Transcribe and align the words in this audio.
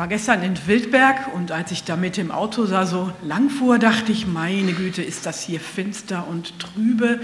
war 0.00 0.08
gestern 0.08 0.42
in 0.42 0.56
Wildberg 0.66 1.28
und 1.34 1.52
als 1.52 1.72
ich 1.72 1.84
da 1.84 1.94
mit 1.94 2.16
dem 2.16 2.30
Auto 2.30 2.64
da 2.64 2.86
so 2.86 3.12
lang 3.22 3.50
fuhr, 3.50 3.78
dachte 3.78 4.12
ich, 4.12 4.26
meine 4.26 4.72
Güte, 4.72 5.02
ist 5.02 5.26
das 5.26 5.42
hier 5.42 5.60
finster 5.60 6.26
und 6.26 6.58
trübe. 6.58 7.20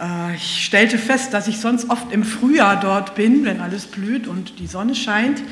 Äh, 0.00 0.34
ich 0.34 0.64
stellte 0.64 0.98
fest, 0.98 1.32
dass 1.32 1.46
ich 1.46 1.60
sonst 1.60 1.90
oft 1.90 2.10
im 2.10 2.24
Frühjahr 2.24 2.80
dort 2.80 3.14
bin, 3.14 3.44
wenn 3.44 3.60
alles 3.60 3.86
blüht 3.86 4.26
und 4.26 4.58
die 4.58 4.66
Sonne 4.66 4.96
scheint. 4.96 5.42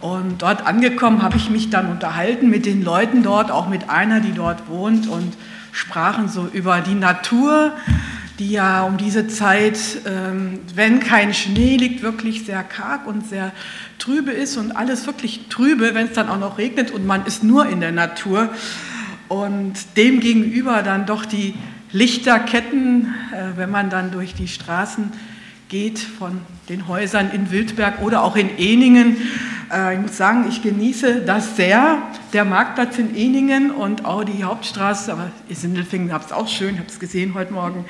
Und 0.00 0.40
dort 0.40 0.66
angekommen 0.66 1.20
habe 1.20 1.36
ich 1.36 1.50
mich 1.50 1.68
dann 1.68 1.90
unterhalten 1.90 2.48
mit 2.48 2.64
den 2.64 2.82
Leuten 2.82 3.22
dort, 3.22 3.50
auch 3.50 3.68
mit 3.68 3.90
einer, 3.90 4.20
die 4.20 4.32
dort 4.32 4.70
wohnt 4.70 5.06
und 5.06 5.36
sprachen 5.72 6.30
so 6.30 6.48
über 6.50 6.80
die 6.80 6.94
Natur, 6.94 7.74
die 8.38 8.52
ja 8.52 8.84
um 8.84 8.96
diese 8.96 9.26
Zeit, 9.26 9.78
ähm, 10.06 10.60
wenn 10.74 11.00
kein 11.00 11.34
Schnee 11.34 11.76
liegt, 11.76 12.02
wirklich 12.02 12.44
sehr 12.44 12.62
karg 12.62 13.06
und 13.06 13.28
sehr 13.28 13.52
trübe 13.98 14.30
ist 14.30 14.56
und 14.56 14.72
alles 14.72 15.06
wirklich 15.06 15.48
trübe, 15.48 15.94
wenn 15.94 16.06
es 16.06 16.12
dann 16.12 16.28
auch 16.28 16.38
noch 16.38 16.58
regnet 16.58 16.90
und 16.90 17.04
man 17.04 17.26
ist 17.26 17.42
nur 17.42 17.68
in 17.68 17.80
der 17.80 17.92
Natur. 17.92 18.50
Und 19.28 19.74
demgegenüber 19.96 20.82
dann 20.82 21.04
doch 21.04 21.26
die 21.26 21.54
Lichterketten, 21.92 23.14
äh, 23.32 23.56
wenn 23.56 23.70
man 23.70 23.90
dann 23.90 24.10
durch 24.10 24.34
die 24.34 24.48
Straßen 24.48 25.12
geht 25.68 25.98
von 25.98 26.40
den 26.68 26.88
Häusern 26.88 27.30
in 27.30 27.50
Wildberg 27.50 28.00
oder 28.02 28.22
auch 28.22 28.36
in 28.36 28.50
Eningen. 28.58 29.16
Äh, 29.70 29.94
ich 29.94 30.00
muss 30.00 30.16
sagen, 30.16 30.46
ich 30.48 30.62
genieße 30.62 31.22
das 31.22 31.56
sehr. 31.56 32.02
Der 32.32 32.44
Marktplatz 32.44 32.98
in 32.98 33.14
Eningen 33.14 33.70
und 33.70 34.04
auch 34.04 34.24
die 34.24 34.44
Hauptstraße, 34.44 35.12
aber 35.12 35.30
in 35.48 35.56
Sindelfingen 35.56 36.12
habe 36.12 36.24
es 36.24 36.32
auch 36.32 36.48
schön, 36.48 36.78
habe 36.78 36.88
es 36.88 36.98
gesehen 36.98 37.34
heute 37.34 37.52
Morgen, 37.52 37.84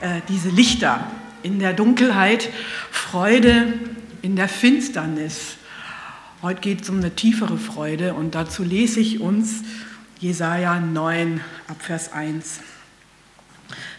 äh, 0.00 0.20
diese 0.28 0.48
Lichter 0.48 1.06
in 1.42 1.58
der 1.58 1.72
Dunkelheit, 1.72 2.50
Freude 2.90 3.74
in 4.22 4.36
der 4.36 4.48
Finsternis. 4.48 5.56
Heute 6.42 6.60
geht 6.60 6.82
es 6.82 6.90
um 6.90 6.98
eine 6.98 7.14
tiefere 7.14 7.58
Freude 7.58 8.14
und 8.14 8.34
dazu 8.34 8.62
lese 8.62 9.00
ich 9.00 9.20
uns 9.20 9.62
Jesaja 10.18 10.80
9 10.80 11.40
ab 11.68 11.76
Vers 11.80 12.12
1. 12.12 12.60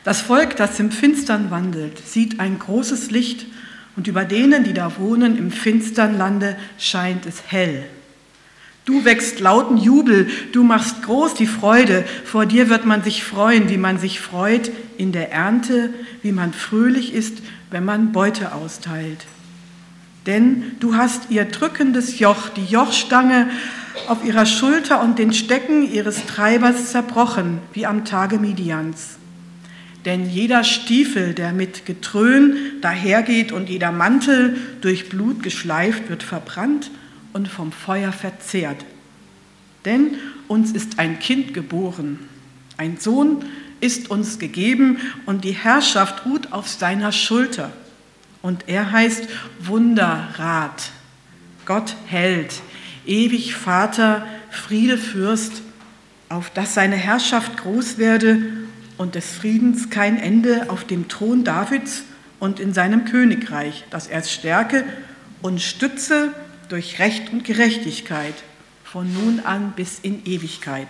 Das 0.04 0.22
Volk, 0.22 0.56
das 0.56 0.80
im 0.80 0.92
Finstern 0.92 1.52
wandelt, 1.52 2.00
sieht 2.06 2.40
ein 2.40 2.58
großes 2.60 3.12
Licht 3.12 3.46
und 3.96 4.08
über 4.08 4.26
denen, 4.26 4.64
die 4.64 4.74
da 4.74 4.98
wohnen 4.98 5.38
im 5.38 5.52
finstern 5.52 6.18
Lande, 6.18 6.56
scheint 6.78 7.26
es 7.26 7.44
hell. 7.48 7.84
Du 8.86 9.06
wächst 9.06 9.40
lauten 9.40 9.78
Jubel, 9.78 10.28
du 10.54 10.64
machst 10.64 11.04
groß 11.04 11.36
die 11.36 11.46
Freude, 11.46 12.04
vor 12.26 12.48
dir 12.48 12.70
wird 12.70 12.86
man 12.86 13.04
sich 13.04 13.24
freuen, 13.24 13.70
wie 13.70 13.78
man 13.78 14.00
sich 14.00 14.20
freut 14.20 14.72
in 14.98 15.12
der 15.12 15.32
Ernte, 15.32 15.94
wie 16.24 16.32
man 16.32 16.52
fröhlich 16.52 17.14
ist, 17.14 17.38
wenn 17.70 17.86
man 17.86 18.12
Beute 18.12 18.54
austeilt. 18.54 19.26
Denn 20.26 20.76
du 20.80 20.96
hast 20.96 21.30
ihr 21.30 21.46
drückendes 21.46 22.20
Joch, 22.20 22.50
die 22.50 22.66
Jochstange 22.66 23.50
auf 24.08 24.24
ihrer 24.24 24.46
Schulter 24.46 25.02
und 25.02 25.20
den 25.20 25.34
Stecken 25.34 25.92
ihres 25.92 26.26
Treibers 26.26 26.92
zerbrochen, 26.92 27.60
wie 27.74 27.86
am 27.86 28.04
Tage 28.06 28.40
Midians. 28.40 29.21
Denn 30.06 30.28
jeder 30.28 30.64
Stiefel, 30.64 31.34
der 31.34 31.54
mit 31.54 31.86
Getrön 31.86 32.56
dahergeht 32.82 33.52
und 33.52 33.70
jeder 33.70 33.92
Mantel 33.92 34.58
durch 34.82 35.10
Blut 35.10 35.44
geschleift, 35.44 36.10
wird 36.10 36.24
verbrannt 36.24 36.90
und 37.34 37.48
vom 37.48 37.72
Feuer 37.72 38.12
verzehrt. 38.12 38.84
Denn 39.86 40.16
uns 40.48 40.72
ist 40.72 41.00
ein 41.00 41.20
Kind 41.20 41.54
geboren, 41.54 42.20
ein 42.78 42.98
Sohn 42.98 43.46
ist 43.80 44.10
uns 44.10 44.40
gegeben 44.40 44.98
und 45.26 45.44
die 45.44 45.54
Herrschaft 45.54 46.26
ruht 46.26 46.52
auf 46.52 46.68
seiner 46.68 47.12
Schulter. 47.12 47.72
Und 48.42 48.68
er 48.68 48.92
heißt 48.92 49.28
Wunderrat, 49.60 50.92
Gott 51.66 51.96
hält, 52.08 52.62
ewig 53.06 53.54
Vater, 53.54 54.26
Friede 54.50 54.98
Fürst, 54.98 55.62
auf 56.30 56.50
dass 56.50 56.74
seine 56.74 56.96
Herrschaft 56.96 57.58
groß 57.58 57.98
werde 57.98 58.61
und 59.02 59.16
des 59.16 59.32
Friedens 59.32 59.90
kein 59.90 60.20
Ende 60.20 60.70
auf 60.70 60.86
dem 60.86 61.08
Thron 61.08 61.44
Davids 61.44 62.04
und 62.40 62.60
in 62.60 62.72
seinem 62.72 63.06
Königreich, 63.06 63.84
dass 63.90 64.06
er 64.06 64.22
stärke 64.24 64.86
und 65.42 65.60
stütze 65.60 66.32
durch 66.70 67.00
Recht 67.00 67.34
und 67.34 67.44
Gerechtigkeit 67.44 68.36
von 68.84 69.12
nun 69.12 69.40
an 69.40 69.74
bis 69.76 69.98
in 69.98 70.24
Ewigkeit. 70.28 70.86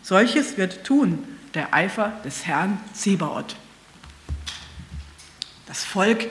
Solches 0.00 0.56
wird 0.56 0.84
tun 0.84 1.18
der 1.52 1.74
Eifer 1.74 2.14
des 2.24 2.46
Herrn 2.46 2.80
Zebaoth. 2.94 3.54
Das 5.66 5.84
Volk, 5.84 6.28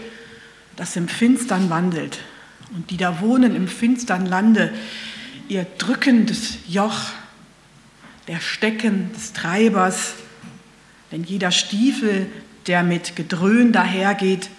das 0.75 0.95
im 0.95 1.07
Finstern 1.07 1.69
wandelt 1.69 2.17
und 2.73 2.89
die 2.89 2.97
da 2.97 3.21
wohnen 3.21 3.55
im 3.55 3.67
finstern 3.67 4.25
Lande, 4.25 4.73
ihr 5.49 5.67
drückendes 5.77 6.57
Joch, 6.67 7.11
der 8.27 8.39
Stecken 8.39 9.11
des 9.13 9.33
Treibers, 9.33 10.15
denn 11.11 11.23
jeder 11.23 11.51
Stiefel, 11.51 12.27
der 12.67 12.83
mit 12.83 13.15
Gedröhn 13.15 13.71
dahergeht 13.71 14.49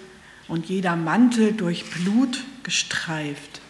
und 0.48 0.66
jeder 0.66 0.96
Mantel 0.96 1.52
durch 1.52 1.84
Blut 1.90 2.44
gestreift, 2.62 3.60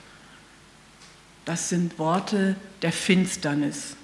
das 1.44 1.68
sind 1.68 1.98
Worte 1.98 2.56
der 2.82 2.92
Finsternis, 2.92 3.96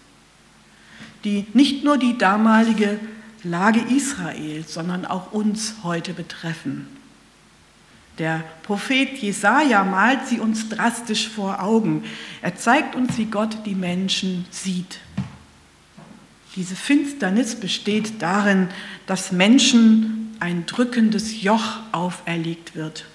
die 1.24 1.46
nicht 1.54 1.84
nur 1.84 1.98
die 1.98 2.18
damalige 2.18 2.98
Lage 3.44 3.80
Israels, 3.80 4.74
sondern 4.74 5.04
auch 5.04 5.32
uns 5.32 5.76
heute 5.82 6.12
betreffen. 6.12 6.88
Der 8.18 8.42
Prophet 8.64 9.16
Jesaja 9.18 9.84
malt 9.84 10.26
sie 10.26 10.40
uns 10.40 10.68
drastisch 10.68 11.28
vor 11.28 11.62
Augen. 11.62 12.02
Er 12.42 12.56
zeigt 12.56 12.96
uns, 12.96 13.16
wie 13.16 13.26
Gott 13.26 13.58
die 13.64 13.76
Menschen 13.76 14.44
sieht. 14.50 14.98
Diese 16.56 16.76
Finsternis 16.76 17.56
besteht 17.56 18.22
darin, 18.22 18.68
dass 19.06 19.32
Menschen 19.32 20.36
ein 20.40 20.66
drückendes 20.66 21.42
Joch 21.42 21.80
auferlegt 21.92 22.74
wird. 22.74 23.06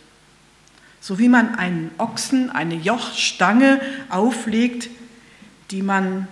So 1.00 1.20
wie 1.20 1.30
man 1.30 1.56
einen 1.56 1.92
Ochsen 1.98 2.50
eine 2.50 2.76
Jochstange 2.76 3.82
auflegt, 4.10 4.90
die 5.72 5.82
man, 5.82 6.28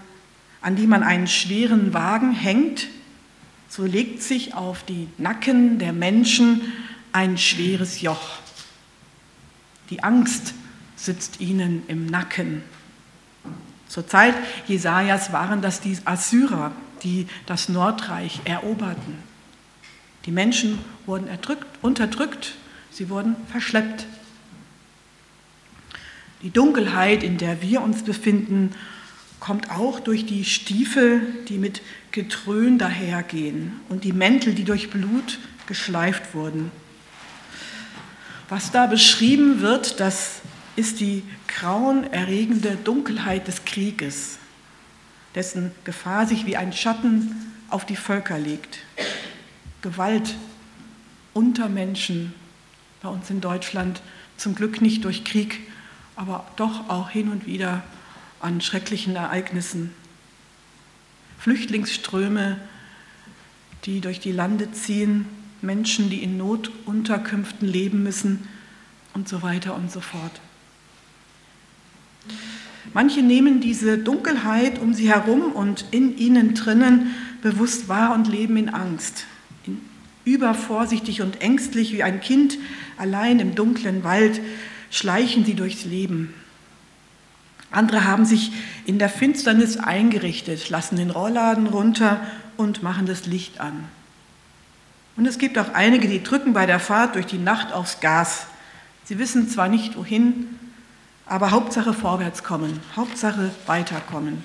an 0.61 0.75
die 0.75 0.87
man 0.87 1.03
einen 1.03 1.27
schweren 1.27 1.93
Wagen 1.93 2.31
hängt, 2.31 2.87
so 3.67 3.85
legt 3.85 4.21
sich 4.21 4.53
auf 4.53 4.83
die 4.83 5.07
Nacken 5.17 5.79
der 5.79 5.93
Menschen 5.93 6.61
ein 7.13 7.37
schweres 7.37 8.01
Joch. 8.01 8.39
Die 9.89 10.03
Angst 10.03 10.53
sitzt 10.95 11.41
ihnen 11.41 11.83
im 11.87 12.05
Nacken. 12.05 12.63
Zur 13.87 14.07
Zeit 14.07 14.35
Jesajas 14.67 15.33
waren 15.33 15.61
das 15.61 15.81
die 15.81 15.97
Assyrer, 16.05 16.71
die 17.03 17.27
das 17.45 17.69
Nordreich 17.69 18.41
eroberten. 18.45 19.15
Die 20.25 20.31
Menschen 20.31 20.79
wurden 21.05 21.27
erdrückt, 21.27 21.65
unterdrückt, 21.81 22.53
sie 22.91 23.09
wurden 23.09 23.35
verschleppt. 23.49 24.05
Die 26.43 26.51
Dunkelheit, 26.51 27.23
in 27.23 27.37
der 27.37 27.61
wir 27.61 27.81
uns 27.81 28.03
befinden, 28.03 28.71
kommt 29.39 29.71
auch 29.71 29.99
durch 29.99 30.25
die 30.25 30.45
Stiefel, 30.45 31.21
die 31.49 31.57
mit 31.57 31.81
Getrön 32.11 32.77
dahergehen 32.77 33.79
und 33.89 34.03
die 34.03 34.13
Mäntel, 34.13 34.53
die 34.53 34.63
durch 34.63 34.89
Blut 34.89 35.39
geschleift 35.67 36.35
wurden. 36.35 36.71
Was 38.49 38.71
da 38.71 38.85
beschrieben 38.85 39.61
wird, 39.61 39.99
das 39.99 40.41
ist 40.75 40.99
die 40.99 41.23
grauenerregende 41.47 42.77
Dunkelheit 42.83 43.47
des 43.47 43.65
Krieges 43.65 44.37
dessen 45.35 45.71
Gefahr 45.83 46.27
sich 46.27 46.45
wie 46.45 46.57
ein 46.57 46.73
Schatten 46.73 47.53
auf 47.69 47.85
die 47.85 47.95
Völker 47.95 48.37
legt. 48.37 48.79
Gewalt 49.81 50.35
unter 51.33 51.69
Menschen, 51.69 52.33
bei 53.01 53.09
uns 53.09 53.29
in 53.29 53.41
Deutschland 53.41 54.01
zum 54.37 54.55
Glück 54.55 54.81
nicht 54.81 55.05
durch 55.05 55.23
Krieg, 55.23 55.59
aber 56.15 56.45
doch 56.55 56.89
auch 56.89 57.09
hin 57.09 57.29
und 57.29 57.45
wieder 57.45 57.83
an 58.39 58.61
schrecklichen 58.61 59.15
Ereignissen. 59.15 59.93
Flüchtlingsströme, 61.39 62.59
die 63.85 64.01
durch 64.01 64.19
die 64.19 64.31
Lande 64.31 64.71
ziehen, 64.71 65.25
Menschen, 65.61 66.09
die 66.09 66.23
in 66.23 66.37
Notunterkünften 66.37 67.67
leben 67.67 68.03
müssen 68.03 68.47
und 69.13 69.27
so 69.27 69.41
weiter 69.41 69.75
und 69.75 69.91
so 69.91 70.01
fort. 70.01 70.41
Manche 72.93 73.21
nehmen 73.21 73.61
diese 73.61 73.97
Dunkelheit 73.97 74.79
um 74.79 74.93
sie 74.93 75.09
herum 75.09 75.51
und 75.53 75.85
in 75.91 76.17
ihnen 76.17 76.55
drinnen 76.55 77.15
bewusst 77.41 77.87
wahr 77.87 78.13
und 78.13 78.27
leben 78.27 78.57
in 78.57 78.69
Angst, 78.69 79.25
übervorsichtig 80.25 81.21
und 81.21 81.41
ängstlich 81.41 81.93
wie 81.93 82.03
ein 82.03 82.21
Kind 82.21 82.57
allein 82.97 83.39
im 83.39 83.55
dunklen 83.55 84.03
Wald 84.03 84.39
schleichen 84.89 85.45
sie 85.45 85.55
durchs 85.55 85.85
Leben. 85.85 86.33
Andere 87.71 88.03
haben 88.03 88.25
sich 88.25 88.51
in 88.85 88.99
der 88.99 89.09
Finsternis 89.09 89.77
eingerichtet, 89.77 90.69
lassen 90.69 90.97
den 90.97 91.09
Rollladen 91.09 91.67
runter 91.67 92.19
und 92.57 92.83
machen 92.83 93.05
das 93.05 93.25
Licht 93.25 93.61
an. 93.61 93.85
Und 95.15 95.25
es 95.25 95.37
gibt 95.37 95.57
auch 95.57 95.73
einige, 95.73 96.07
die 96.07 96.21
drücken 96.21 96.53
bei 96.53 96.65
der 96.65 96.79
Fahrt 96.79 97.15
durch 97.15 97.25
die 97.25 97.37
Nacht 97.37 97.71
aufs 97.71 98.01
Gas. 98.01 98.47
Sie 99.05 99.19
wissen 99.19 99.47
zwar 99.47 99.69
nicht 99.69 99.97
wohin, 99.97 100.59
Aber 101.31 101.51
Hauptsache 101.51 101.93
vorwärts 101.93 102.43
kommen, 102.43 102.81
Hauptsache 102.93 103.51
weiterkommen. 103.65 104.43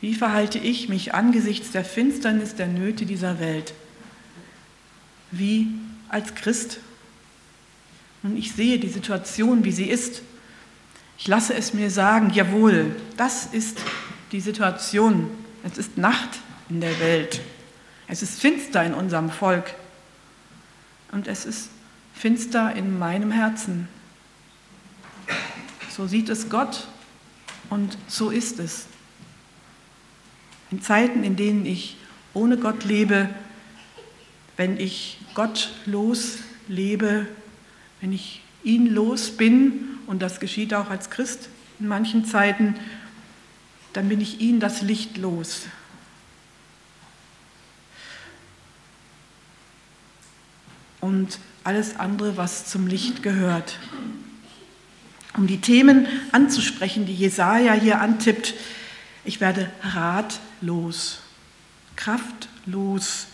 Wie 0.00 0.16
verhalte 0.16 0.58
ich 0.58 0.88
mich 0.88 1.14
angesichts 1.14 1.70
der 1.70 1.84
Finsternis 1.84 2.56
der 2.56 2.66
Nöte 2.66 3.06
dieser 3.06 3.38
Welt? 3.38 3.72
Wie 5.30 5.68
als 6.08 6.34
Christ? 6.34 6.80
Und 8.24 8.36
ich 8.36 8.50
sehe 8.50 8.80
die 8.80 8.88
Situation, 8.88 9.62
wie 9.62 9.70
sie 9.70 9.88
ist. 9.88 10.22
Ich 11.18 11.28
lasse 11.28 11.54
es 11.54 11.72
mir 11.72 11.88
sagen, 11.88 12.30
jawohl, 12.30 12.96
das 13.16 13.46
ist 13.46 13.78
die 14.32 14.40
Situation. 14.40 15.30
Es 15.62 15.78
ist 15.78 15.98
Nacht 15.98 16.40
in 16.68 16.80
der 16.80 16.98
Welt. 16.98 17.40
Es 18.08 18.22
ist 18.22 18.40
finster 18.40 18.82
in 18.82 18.94
unserem 18.94 19.30
Volk. 19.30 19.72
Und 21.12 21.28
es 21.28 21.44
ist 21.44 21.70
finster 22.12 22.74
in 22.74 22.98
meinem 22.98 23.30
Herzen. 23.30 23.86
So 25.94 26.08
sieht 26.08 26.28
es 26.28 26.48
Gott 26.48 26.88
und 27.70 27.96
so 28.08 28.30
ist 28.30 28.58
es. 28.58 28.86
In 30.72 30.82
Zeiten, 30.82 31.22
in 31.22 31.36
denen 31.36 31.64
ich 31.66 31.96
ohne 32.32 32.56
Gott 32.56 32.82
lebe, 32.82 33.30
wenn 34.56 34.76
ich 34.76 35.18
Gott 35.34 35.72
los 35.86 36.38
lebe, 36.66 37.28
wenn 38.00 38.12
ich 38.12 38.42
ihn 38.64 38.92
los 38.92 39.36
bin, 39.36 39.98
und 40.08 40.20
das 40.20 40.40
geschieht 40.40 40.74
auch 40.74 40.90
als 40.90 41.10
Christ 41.10 41.48
in 41.78 41.86
manchen 41.86 42.24
Zeiten, 42.24 42.74
dann 43.92 44.08
bin 44.08 44.20
ich 44.20 44.40
ihn 44.40 44.58
das 44.58 44.82
Licht 44.82 45.16
los. 45.16 45.62
Und 51.00 51.38
alles 51.62 51.96
andere, 51.96 52.36
was 52.36 52.66
zum 52.66 52.88
Licht 52.88 53.22
gehört. 53.22 53.78
Um 55.36 55.46
die 55.46 55.60
Themen 55.60 56.06
anzusprechen, 56.32 57.06
die 57.06 57.14
Jesaja 57.14 57.72
hier 57.72 58.00
antippt, 58.00 58.54
ich 59.24 59.40
werde 59.40 59.70
ratlos, 59.82 61.20
kraftlos, 61.96 63.26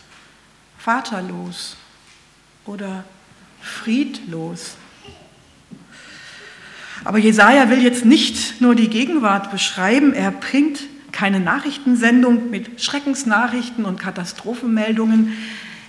vaterlos 0.79 1.75
oder 2.65 3.03
friedlos. 3.61 4.75
Aber 7.03 7.17
Jesaja 7.17 7.69
will 7.69 7.83
jetzt 7.83 8.05
nicht 8.05 8.61
nur 8.61 8.75
die 8.75 8.89
Gegenwart 8.89 9.51
beschreiben, 9.51 10.13
er 10.13 10.31
bringt 10.31 10.79
keine 11.11 11.39
Nachrichtensendung 11.39 12.49
mit 12.49 12.81
Schreckensnachrichten 12.81 13.85
und 13.85 13.99
Katastrophenmeldungen. 13.99 15.37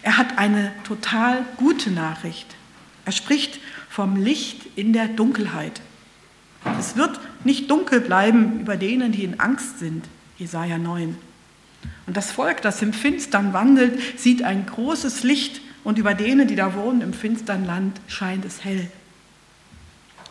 Er 0.03 0.19
hat 0.19 0.37
eine 0.37 0.73
total 0.85 1.45
gute 1.57 1.91
Nachricht. 1.91 2.47
Er 3.05 3.13
spricht 3.13 3.61
vom 3.89 4.17
Licht 4.17 4.67
in 4.75 4.93
der 4.93 5.09
Dunkelheit. 5.09 5.81
Es 6.79 6.97
wird 6.97 7.19
nicht 7.45 7.71
dunkel 7.71 8.01
bleiben 8.01 8.61
über 8.61 8.77
denen, 8.77 9.13
die 9.13 9.25
in 9.25 9.41
Angst 9.41 9.79
sind. 9.79 10.05
Jesaja 10.39 10.79
9. 10.79 11.17
Und 12.07 12.17
das 12.17 12.31
Volk, 12.31 12.63
das 12.63 12.83
im 12.83 12.93
Finstern 12.93 13.53
wandelt, 13.53 14.19
sieht 14.19 14.43
ein 14.43 14.67
großes 14.67 15.23
Licht 15.23 15.61
und 15.85 15.99
über 15.99 16.15
denen, 16.15 16.49
die 16.49 16.57
da 16.57 16.75
wohnen 16.75 17.01
im 17.01 17.13
finstern 17.13 17.65
Land, 17.65 18.01
scheint 18.07 18.45
es 18.45 18.65
hell. 18.65 18.89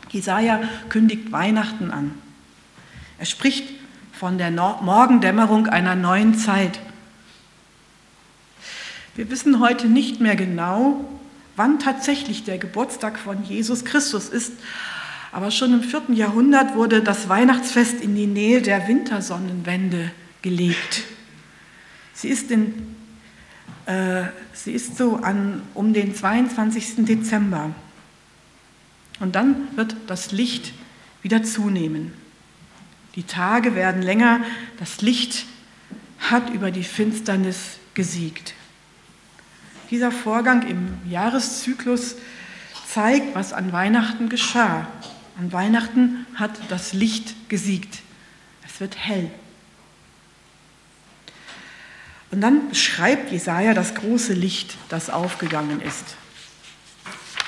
Jesaja 0.10 0.62
kündigt 0.89 1.31
Weihnachten 1.31 1.92
an. 1.92 2.13
Er 3.18 3.25
spricht 3.25 3.69
von 4.13 4.38
der 4.38 4.51
Morgendämmerung 4.51 5.68
einer 5.68 5.95
neuen 5.95 6.36
Zeit. 6.36 6.80
Wir 9.16 9.30
wissen 9.30 9.60
heute 9.60 9.88
nicht 9.88 10.22
mehr 10.22 10.36
genau, 10.36 11.06
wann 11.56 11.80
tatsächlich 11.80 12.44
der 12.44 12.57
Geburtstag 12.57 13.19
von 13.19 13.44
Jesus 13.44 13.84
Christus 13.86 14.30
ist, 14.30 14.54
aber 15.31 15.51
schon 15.51 15.74
im 15.74 15.83
vierten 15.83 16.13
Jahrhundert 16.13 16.75
wurde 16.75 17.01
das 17.01 17.30
Weihnachtsfest 17.30 18.01
in 18.01 18.16
die 18.16 18.28
Nähe 18.28 18.62
der 18.62 18.88
Wintersonnenwende 18.88 20.12
gelegt. 20.42 21.04
Sie 22.13 22.28
ist, 22.28 22.51
in, 22.51 22.95
äh, 23.86 24.24
sie 24.54 24.74
ist 24.74 24.98
so 24.98 25.18
an, 25.18 25.62
um 25.74 25.94
den 25.94 26.13
22. 26.13 27.06
Dezember. 27.06 27.74
Und 29.19 29.36
dann 29.36 29.75
wird 29.78 29.95
das 30.07 30.31
Licht 30.31 30.74
wieder 31.22 31.44
zunehmen. 31.44 32.13
Die 33.16 33.24
Tage 33.24 33.75
werden 33.75 34.01
länger, 34.01 34.42
das 34.80 35.01
Licht 35.01 35.45
hat 36.19 36.50
über 36.50 36.72
die 36.72 36.84
Finsternis 36.84 37.77
gesiegt. 37.94 38.54
Dieser 39.89 40.12
Vorgang 40.12 40.68
im 40.68 40.98
Jahreszyklus 41.10 42.16
zeigt, 42.88 43.36
was 43.36 43.54
an 43.54 43.72
Weihnachten 43.72 44.30
geschah. 44.30 44.88
An 45.42 45.52
Weihnachten 45.52 46.28
hat 46.36 46.52
das 46.70 46.94
Licht 46.94 47.50
gesiegt. 47.50 48.04
Es 48.64 48.80
wird 48.80 48.96
hell. 48.96 49.32
Und 52.30 52.42
dann 52.42 52.70
beschreibt 52.70 53.32
Jesaja 53.32 53.74
das 53.74 53.96
große 53.96 54.34
Licht, 54.34 54.78
das 54.90 55.10
aufgegangen 55.10 55.82
ist. 55.82 56.16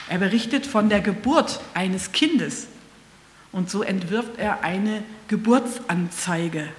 Er 0.09 0.17
berichtet 0.17 0.65
von 0.65 0.89
der 0.89 1.01
Geburt 1.01 1.61
eines 1.75 2.11
Kindes 2.11 2.65
und 3.51 3.69
so 3.69 3.83
entwirft 3.83 4.39
er 4.39 4.63
eine 4.63 5.03
Geburtsanzeige. 5.27 6.69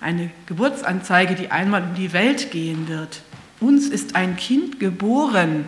Eine 0.00 0.30
Geburtsanzeige, 0.46 1.34
die 1.34 1.50
einmal 1.50 1.82
um 1.82 1.94
die 1.96 2.12
Welt 2.12 2.52
gehen 2.52 2.86
wird. 2.86 3.22
Uns 3.58 3.88
ist 3.88 4.14
ein 4.14 4.36
Kind 4.36 4.78
geboren, 4.78 5.64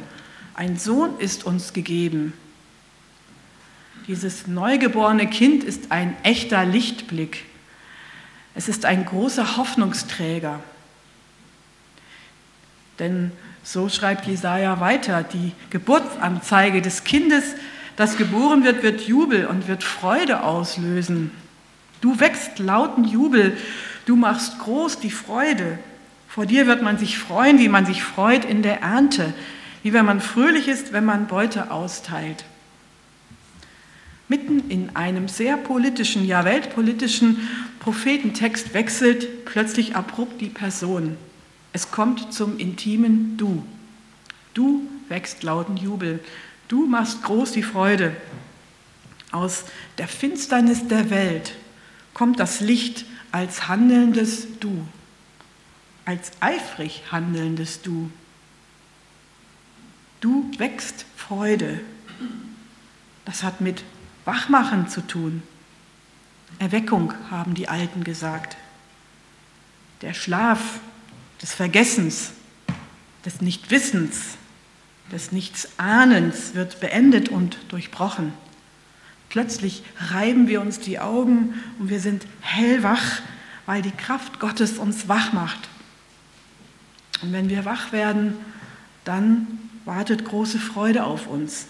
ein 0.55 0.77
Sohn 0.77 1.19
ist 1.19 1.43
uns 1.43 1.73
gegeben. 1.73 2.35
Dieses 4.07 4.47
neugeborene 4.47 5.27
Kind 5.27 5.65
ist 5.65 5.91
ein 5.91 6.15
echter 6.23 6.67
Lichtblick. 6.67 7.45
Es 8.55 8.69
ist 8.69 8.85
ein 8.85 9.07
großer 9.07 9.57
Hoffnungsträger. 9.57 10.61
Denn 12.99 13.33
so 13.63 13.89
schreibt 13.89 14.27
Jesaja 14.27 14.79
weiter: 14.81 15.23
Die 15.23 15.53
Geburtsanzeige 15.71 16.83
des 16.83 17.05
Kindes, 17.05 17.45
das 17.97 18.19
geboren 18.19 18.63
wird, 18.63 18.83
wird 18.83 19.01
Jubel 19.03 19.47
und 19.47 19.69
wird 19.69 19.83
Freude 19.83 20.43
auslösen. 20.43 21.31
Du 22.03 22.21
wächst 22.21 22.59
lauten 22.59 23.05
Jubel, 23.05 23.57
du 24.05 24.17
machst 24.17 24.59
groß 24.59 25.01
die 25.01 25.11
Freude. 25.11 25.79
Vor 26.29 26.45
dir 26.45 26.67
wird 26.67 26.83
man 26.83 26.99
sich 26.99 27.19
freuen, 27.19 27.59
wie 27.59 27.69
man 27.69 27.87
sich 27.87 28.03
freut 28.03 28.45
in 28.45 28.63
der 28.63 28.83
Ernte, 28.83 29.33
wie 29.83 29.95
wenn 29.95 30.05
man 30.05 30.21
fröhlich 30.21 30.69
ist, 30.69 30.93
wenn 30.93 31.05
man 31.05 31.27
Beute 31.27 31.71
austeilt. 31.71 32.45
Mitten 34.29 34.71
in 34.71 34.97
einem 34.97 35.29
sehr 35.29 35.57
politischen, 35.57 36.25
ja 36.25 36.45
weltpolitischen 36.45 37.49
Prophetentext 37.81 38.73
wechselt 38.73 39.45
plötzlich 39.45 39.95
abrupt 39.95 40.41
die 40.41 40.49
Person. 40.49 41.17
Es 41.73 41.91
kommt 41.91 42.33
zum 42.33 42.59
intimen 42.59 43.37
Du. 43.37 43.65
Du 44.55 44.89
wächst 45.09 45.43
lauten 45.43 45.77
Jubel. 45.77 46.21
Du 46.69 46.87
machst 46.87 47.23
groß 47.23 47.53
die 47.53 47.63
Freude. 47.63 48.17
Aus 49.33 49.65
der 49.99 50.09
Finsternis 50.09 50.89
der 50.89 51.11
Welt 51.11 51.55
kommt 52.15 52.41
das 52.41 52.61
Licht 52.61 53.05
als 53.33 53.69
handelndes 53.69 54.47
Du, 54.61 54.87
als 56.05 56.31
eifrig 56.41 57.03
handelndes 57.11 57.83
Du. 57.83 58.11
Du 60.21 60.51
wächst 60.57 61.05
Freude. 61.17 61.81
Das 63.25 63.43
hat 63.43 63.61
mit 63.61 63.83
Wachmachen 64.25 64.89
zu 64.89 65.07
tun. 65.07 65.43
Erweckung, 66.59 67.13
haben 67.31 67.55
die 67.55 67.69
Alten 67.69 68.05
gesagt. 68.05 68.57
Der 70.03 70.15
Schlaf 70.15 70.81
des 71.43 71.53
Vergessens, 71.55 72.33
des 73.25 73.41
Nichtwissens, 73.41 74.37
des 75.13 75.33
Nichtsahnens 75.33 76.55
wird 76.55 76.81
beendet 76.81 77.29
und 77.29 77.59
durchbrochen. 77.69 78.33
Plötzlich 79.29 79.83
reiben 80.11 80.47
wir 80.47 80.61
uns 80.61 80.79
die 80.79 81.01
Augen 81.01 81.55
und 81.79 81.91
wir 81.91 82.01
sind 82.01 82.27
hellwach, 82.41 83.21
weil 83.67 83.83
die 83.83 83.91
Kraft 83.91 84.41
Gottes 84.41 84.79
uns 84.79 85.09
wach 85.09 85.33
macht. 85.33 85.69
Und 87.23 87.33
wenn 87.33 87.49
wir 87.49 87.65
wach 87.65 87.93
werden, 87.93 88.37
dann 89.05 89.47
wartet 89.85 90.25
große 90.25 90.59
Freude 90.59 91.05
auf 91.05 91.27
uns. 91.27 91.67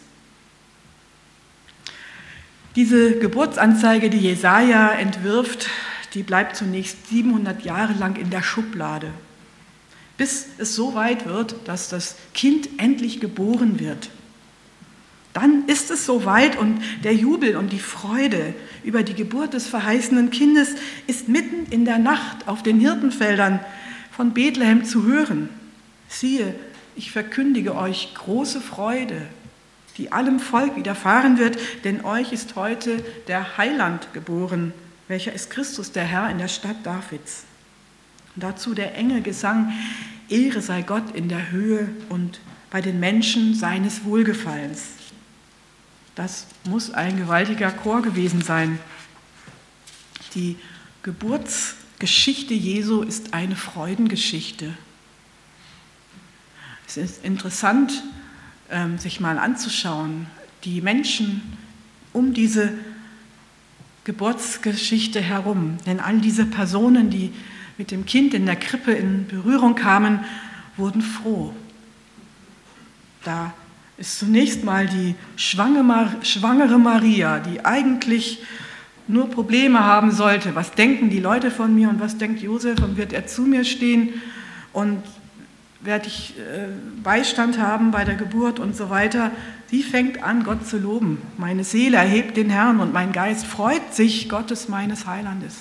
Diese 2.77 3.19
Geburtsanzeige, 3.19 4.11
die 4.11 4.19
Jesaja 4.19 4.91
entwirft, 4.93 5.69
die 6.15 6.23
bleibt 6.23 6.57
zunächst 6.57 7.09
700 7.09 7.65
Jahre 7.65 7.93
lang 7.95 8.17
in 8.17 8.31
der 8.31 8.43
Schublade 8.43 9.11
bis 10.17 10.47
es 10.59 10.75
so 10.75 10.95
weit 10.95 11.27
wird, 11.27 11.57
dass 11.67 11.89
das 11.89 12.17
Kind 12.35 12.69
endlich 12.79 13.21
geboren 13.21 13.81
wird. 13.81 14.11
Dann 15.33 15.65
ist 15.67 15.91
es 15.91 16.07
so 16.07 16.25
weit 16.25 16.57
und 16.57 16.81
der 17.03 17.15
Jubel 17.15 17.57
und 17.57 17.73
die 17.73 17.81
Freude 17.81 18.55
über 18.85 19.03
die 19.03 19.15
Geburt 19.15 19.55
des 19.55 19.67
verheißenen 19.67 20.31
Kindes 20.31 20.77
ist 21.09 21.29
mitten 21.29 21.67
in 21.73 21.85
der 21.85 21.99
Nacht 21.99 22.47
auf 22.47 22.63
den 22.63 22.79
Hirtenfeldern 22.79 23.59
von 24.13 24.33
Bethlehem 24.33 24.85
zu 24.85 25.03
hören. 25.03 25.49
Siehe, 26.09 26.55
ich 26.95 27.11
verkündige 27.11 27.75
euch 27.75 28.15
große 28.15 28.61
Freude, 28.61 29.23
die 29.99 30.13
allem 30.13 30.41
Volk 30.41 30.77
widerfahren 30.77 31.39
wird, 31.39 31.59
denn 31.85 32.05
euch 32.05 32.33
ist 32.33 32.57
heute 32.57 33.05
der 33.29 33.57
Heiland 33.57 34.13
geboren, 34.13 34.73
welcher 35.09 35.33
ist 35.33 35.51
Christus, 35.51 35.93
der 35.93 36.05
Herr 36.05 36.31
in 36.31 36.39
der 36.39 36.49
Stadt 36.49 36.77
Davids. 36.85 37.45
Und 38.35 38.43
dazu 38.43 38.75
der 38.75 38.97
enge 38.97 39.23
Gesang, 39.23 39.73
Ehre 40.29 40.61
sei 40.61 40.83
Gott 40.83 41.15
in 41.15 41.29
der 41.29 41.51
Höhe 41.51 41.89
und 42.09 42.41
bei 42.71 42.81
den 42.81 42.99
Menschen 42.99 43.55
seines 43.55 44.05
Wohlgefallens. 44.05 44.83
Das 46.15 46.47
muss 46.65 46.91
ein 46.91 47.17
gewaltiger 47.17 47.71
Chor 47.71 48.03
gewesen 48.03 48.41
sein. 48.43 48.79
Die 50.35 50.57
Geburtsgeschichte 51.03 52.55
Jesu 52.55 53.03
ist 53.03 53.35
eine 53.35 53.57
Freudengeschichte. 53.57 54.75
Es 56.87 56.97
ist 56.97 57.25
interessant, 57.25 58.03
sich 58.97 59.21
mal 59.21 59.39
anzuschauen, 59.39 60.27
die 60.65 60.81
Menschen 60.81 61.43
um 62.13 62.33
diese 62.33 62.73
Geburtsgeschichte 64.05 65.21
herum. 65.21 65.79
Denn 65.87 66.01
all 66.01 66.19
diese 66.19 66.47
Personen, 66.47 67.11
die 67.11 67.33
mit 67.79 67.91
dem 67.91 68.07
Kind 68.07 68.35
in 68.35 68.47
der 68.47 68.57
Krippe 68.57 68.93
in 68.93 69.27
Berührung 69.27 69.75
kamen, 69.75 70.21
wurden 70.77 71.03
froh. 71.03 71.55
Da 73.25 73.53
ist 73.97 74.19
zunächst 74.19 74.65
mal 74.65 74.87
die 74.87 75.15
schwangere 75.37 76.79
Maria, 76.79 77.39
die 77.39 77.65
eigentlich 77.65 78.43
nur 79.07 79.31
Probleme 79.31 79.81
haben 79.81 80.11
sollte. 80.11 80.55
Was 80.55 80.73
denken 80.73 81.11
die 81.11 81.21
Leute 81.21 81.51
von 81.51 81.75
mir 81.75 81.89
und 81.89 82.01
was 82.01 82.19
denkt 82.19 82.41
Josef 82.43 82.79
und 82.81 82.97
wird 82.97 83.13
er 83.13 83.27
zu 83.27 83.43
mir 83.43 83.65
stehen 83.65 84.15
und 84.73 85.03
werde 85.85 86.09
ich 86.09 86.35
äh, 86.39 86.69
Beistand 87.03 87.59
haben 87.59 87.91
bei 87.91 88.05
der 88.05 88.15
Geburt 88.15 88.59
und 88.59 88.75
so 88.75 88.91
weiter. 88.91 89.31
Sie 89.71 89.83
fängt 89.83 90.23
an, 90.23 90.45
Gott 90.45 90.67
zu 90.67 90.79
loben. 90.79 91.21
Meine 91.37 91.65
Seele 91.65 91.99
erhebt 91.99 92.37
den 92.37 92.51
Herrn 92.51 92.81
und 92.81 92.93
mein 92.93 93.13
Geist 93.13 93.47
freut 93.47 93.95
sich 93.95 94.29
Gottes 94.29 94.69
meines 94.69 95.07
Heilandes. 95.07 95.57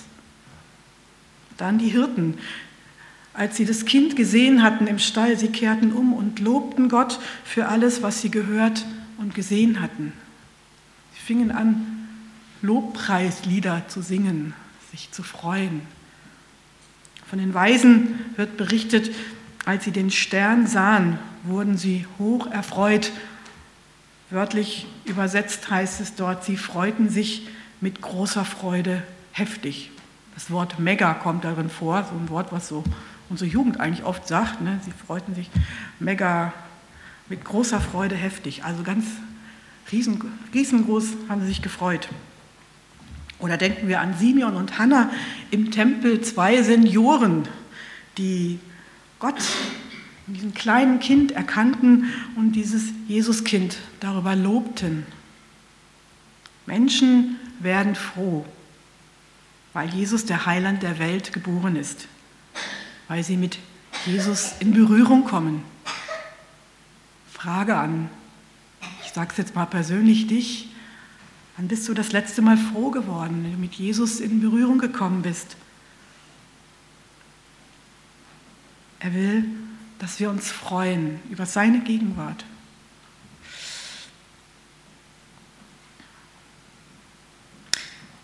Dann 1.58 1.78
die 1.78 1.90
Hirten, 1.90 2.38
als 3.34 3.58
sie 3.58 3.66
das 3.66 3.86
Kind 3.86 4.16
gesehen 4.16 4.64
hatten 4.64 4.88
im 4.88 5.00
Stall, 5.00 5.38
sie 5.38 5.50
kehrten 5.50 5.92
um 5.92 6.14
und 6.14 6.40
lobten 6.40 6.90
Gott 6.90 7.20
für 7.44 7.68
alles, 7.68 8.02
was 8.02 8.22
sie 8.22 8.32
gehört 8.32 8.86
und 9.18 9.36
gesehen 9.36 9.82
hatten. 9.82 10.14
Sie 11.16 11.22
fingen 11.22 11.52
an, 11.52 12.08
Lobpreislieder 12.62 13.84
zu 13.90 14.02
singen, 14.02 14.54
sich 14.92 15.12
zu 15.12 15.22
freuen. 15.22 15.82
Von 17.28 17.40
den 17.40 17.54
Weisen 17.54 18.20
wird 18.38 18.56
berichtet, 18.56 19.12
als 19.66 19.86
sie 19.86 19.92
den 19.92 20.12
Stern 20.12 20.68
sahen, 20.68 21.20
wurden 21.44 21.78
sie 21.78 22.06
hoch 22.20 22.48
erfreut. 22.48 23.12
Wörtlich 24.30 24.88
übersetzt 25.06 25.70
heißt 25.70 26.02
es 26.02 26.16
dort, 26.16 26.44
sie 26.44 26.58
freuten 26.58 27.10
sich 27.10 27.48
mit 27.82 28.02
großer 28.02 28.46
Freude 28.46 29.04
heftig. 29.32 29.92
Das 30.34 30.50
Wort 30.50 30.80
mega 30.80 31.14
kommt 31.14 31.44
darin 31.44 31.70
vor, 31.70 32.06
so 32.10 32.18
ein 32.18 32.30
Wort, 32.30 32.52
was 32.52 32.68
so 32.68 32.84
unsere 33.30 33.50
Jugend 33.50 33.80
eigentlich 33.80 34.06
oft 34.06 34.28
sagt. 34.28 34.62
Ne? 34.62 34.80
Sie 34.84 34.92
freuten 34.92 35.36
sich 35.36 35.50
mega 36.00 36.54
mit 37.30 37.44
großer 37.44 37.80
Freude 37.80 38.16
heftig. 38.16 38.64
Also 38.64 38.84
ganz 38.84 39.06
riesen, 39.92 40.22
riesengroß 40.54 41.06
haben 41.30 41.42
sie 41.42 41.48
sich 41.48 41.62
gefreut. 41.62 42.10
Oder 43.40 43.58
denken 43.58 43.88
wir 43.88 44.02
an 44.02 44.16
Simeon 44.18 44.56
und 44.56 44.80
Hannah 44.80 45.12
im 45.52 45.72
Tempel, 45.72 46.22
zwei 46.22 46.64
Senioren, 46.64 47.48
die 48.18 48.60
Gott 49.24 49.42
in 50.28 50.34
diesem 50.34 50.54
kleinen 50.54 51.00
Kind 51.00 51.32
erkannten 51.32 52.14
und 52.36 52.58
dieses 52.58 52.90
Jesuskind 53.08 53.78
darüber 54.02 54.36
lobten. 54.36 55.06
Menschen 56.66 57.40
werden 57.62 57.96
froh, 57.96 58.46
weil 59.72 59.88
Jesus 59.88 60.26
der 60.26 60.46
Heiland 60.46 60.84
der 60.84 61.00
Welt 61.00 61.32
geboren 61.32 61.78
ist, 61.78 62.10
weil 63.08 63.24
sie 63.24 63.38
mit 63.38 63.60
Jesus 64.06 64.56
in 64.60 64.74
Berührung 64.74 65.24
kommen. 65.24 65.64
Frage 67.32 67.78
an, 67.78 68.10
ich 69.06 69.14
sage 69.14 69.30
es 69.32 69.38
jetzt 69.38 69.56
mal 69.56 69.68
persönlich 69.68 70.28
dich, 70.28 70.68
wann 71.56 71.70
bist 71.70 71.88
du 71.88 71.94
das 71.94 72.12
letzte 72.12 72.42
Mal 72.42 72.58
froh 72.58 72.92
geworden, 72.92 73.40
wenn 73.42 73.54
du 73.54 73.58
mit 73.58 73.76
Jesus 73.76 74.20
in 74.20 74.42
Berührung 74.42 74.80
gekommen 74.80 75.22
bist? 75.22 75.56
Er 79.04 79.14
will, 79.14 79.44
dass 80.00 80.22
wir 80.22 80.30
uns 80.30 80.50
freuen 80.50 81.20
über 81.30 81.46
seine 81.46 81.82
Gegenwart. 81.82 82.46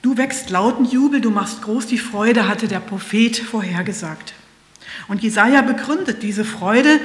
Du 0.01 0.15
wächst 0.15 0.49
lauten 0.49 0.85
Jubel, 0.85 1.19
du 1.19 1.31
machst 1.31 1.61
groß 1.63 1.85
die 1.87 1.97
Freude, 1.97 2.47
hatte 2.47 2.69
der 2.69 2.79
Prophet 2.79 3.37
vorhergesagt. 3.37 4.33
Und 5.09 5.21
Jesaja 5.21 5.61
begründet 5.61 6.23
diese 6.23 6.45
Freude, 6.45 7.01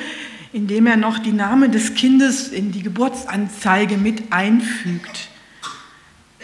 indem 0.52 0.86
er 0.86 0.96
noch 0.96 1.18
die 1.18 1.32
Namen 1.32 1.72
des 1.72 1.94
Kindes 1.94 2.48
in 2.48 2.70
die 2.70 2.82
Geburtsanzeige 2.82 3.96
mit 3.96 4.32
einfügt. 4.32 5.28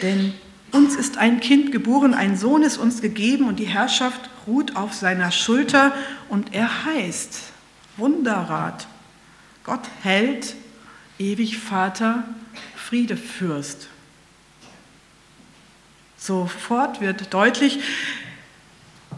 Denn 0.01 0.33
uns 0.71 0.95
ist 0.95 1.17
ein 1.17 1.39
Kind 1.39 1.71
geboren, 1.71 2.13
ein 2.13 2.37
Sohn 2.37 2.63
ist 2.63 2.77
uns 2.77 3.01
gegeben 3.01 3.47
und 3.47 3.59
die 3.59 3.65
Herrschaft 3.65 4.29
ruht 4.47 4.75
auf 4.75 4.93
seiner 4.93 5.31
Schulter 5.31 5.93
und 6.29 6.53
er 6.53 6.85
heißt 6.85 7.51
Wunderrat, 7.97 8.87
Gott 9.63 9.87
hält, 10.01 10.55
ewig 11.19 11.57
Vater, 11.57 12.23
Friedefürst. 12.75 13.87
Sofort 16.17 17.01
wird 17.01 17.33
deutlich, 17.33 17.79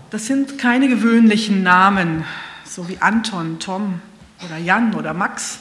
das 0.09 0.27
sind 0.27 0.57
keine 0.57 0.87
gewöhnlichen 0.87 1.63
Namen, 1.63 2.23
so 2.65 2.87
wie 2.87 2.97
Anton, 2.99 3.59
Tom 3.59 4.01
oder 4.45 4.57
Jan 4.57 4.93
oder 4.95 5.13
Max. 5.13 5.59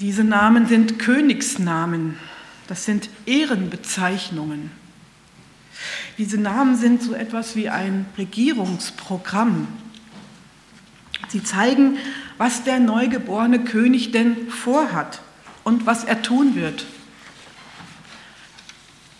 Diese 0.00 0.24
Namen 0.24 0.66
sind 0.66 0.98
Königsnamen. 0.98 2.18
Das 2.66 2.84
sind 2.84 3.10
Ehrenbezeichnungen. 3.26 4.70
Diese 6.18 6.38
Namen 6.38 6.76
sind 6.76 7.02
so 7.02 7.14
etwas 7.14 7.56
wie 7.56 7.68
ein 7.68 8.06
Regierungsprogramm. 8.16 9.68
Sie 11.28 11.42
zeigen, 11.42 11.98
was 12.38 12.64
der 12.64 12.78
neugeborene 12.80 13.64
König 13.64 14.12
denn 14.12 14.48
vorhat 14.48 15.20
und 15.64 15.86
was 15.86 16.04
er 16.04 16.22
tun 16.22 16.54
wird. 16.54 16.86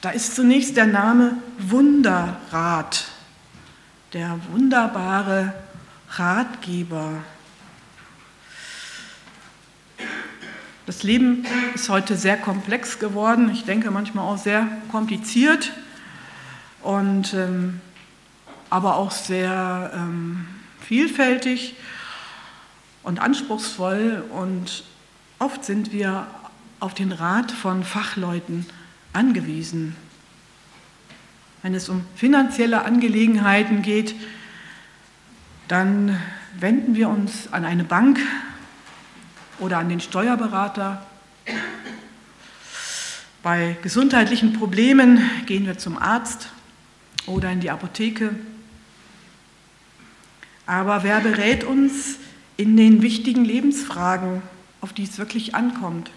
Da 0.01 0.11
ist 0.11 0.35
zunächst 0.35 0.77
der 0.77 0.87
Name 0.87 1.39
Wunderrat, 1.59 3.07
der 4.13 4.39
wunderbare 4.53 5.55
Ratgeber. 6.11 7.25
Das 10.87 11.03
Leben 11.03 11.47
ist 11.75 11.89
heute 11.89 12.15
sehr 12.15 12.37
komplex 12.37 12.99
geworden, 12.99 13.49
ich 13.51 13.65
denke 13.65 13.91
manchmal 13.91 14.27
auch 14.27 14.37
sehr 14.37 14.69
kompliziert, 14.91 15.73
und, 16.83 17.33
ähm, 17.33 17.81
aber 18.69 18.97
auch 18.97 19.11
sehr 19.11 19.93
ähm, 19.95 20.47
vielfältig 20.81 21.77
und 23.03 23.19
anspruchsvoll. 23.19 24.23
Und 24.31 24.85
oft 25.39 25.65
sind 25.65 25.93
wir 25.93 26.27
auf 26.81 26.93
den 26.93 27.13
Rat 27.13 27.51
von 27.51 27.83
Fachleuten 27.83 28.67
angewiesen. 29.15 29.97
Wenn 31.63 31.75
es 31.75 31.89
um 31.89 32.05
finanzielle 32.15 32.85
Angelegenheiten 32.85 33.81
geht, 33.81 34.15
dann 35.67 36.21
wenden 36.61 36.95
wir 36.95 37.09
uns 37.09 37.51
an 37.51 37.65
eine 37.65 37.85
Bank 37.85 38.21
oder 39.59 39.79
an 39.79 39.89
den 39.89 40.01
Steuerberater. 40.01 41.05
Bei 43.43 43.77
gesundheitlichen 43.83 44.55
Problemen 44.55 45.31
gehen 45.47 45.67
wir 45.67 45.77
zum 45.79 45.99
Arzt 45.99 46.49
oder 47.27 47.51
in 47.51 47.61
die 47.61 47.71
Apotheke. 47.71 48.35
Aber 50.67 51.03
wer 51.03 51.21
berät 51.21 51.65
uns 51.65 52.17
in 52.57 52.77
den 52.77 53.03
wichtigen 53.03 53.45
Lebensfragen, 53.45 54.43
auf 54.81 54.93
die 54.93 55.05
es 55.05 55.19
wirklich 55.19 55.55
ankommt? 55.55 56.11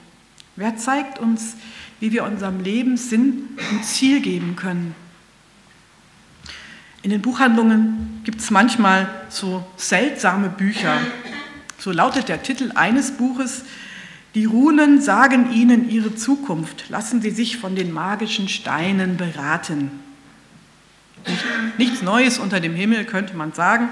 Wer 0.56 0.78
zeigt 0.78 1.20
uns, 1.20 1.56
wie 2.00 2.12
wir 2.12 2.24
unserem 2.24 2.62
Leben 2.62 2.98
Sinn 2.98 3.50
und 3.72 3.84
Ziel 3.84 4.22
geben 4.22 4.56
können? 4.56 4.96
In 7.04 7.12
den 7.12 7.22
Buchhandlungen 7.22 8.22
gibt 8.24 8.42
es 8.42 8.52
manchmal 8.52 9.08
so 9.30 9.66
seltsame 9.78 10.50
Bücher. 10.50 10.98
So 11.80 11.92
lautet 11.92 12.30
der 12.30 12.42
Titel 12.42 12.72
eines 12.76 13.12
Buches, 13.12 13.64
Die 14.36 14.46
Runen 14.46 15.02
sagen 15.02 15.52
Ihnen 15.52 15.90
Ihre 15.90 16.16
Zukunft, 16.16 16.90
lassen 16.90 17.22
Sie 17.22 17.32
sich 17.32 17.58
von 17.58 17.76
den 17.76 17.92
magischen 17.92 18.50
Steinen 18.50 19.18
beraten. 19.18 19.92
Nichts 21.78 22.02
Neues 22.02 22.38
unter 22.38 22.60
dem 22.60 22.74
Himmel, 22.74 23.06
könnte 23.06 23.36
man 23.36 23.54
sagen. 23.54 23.90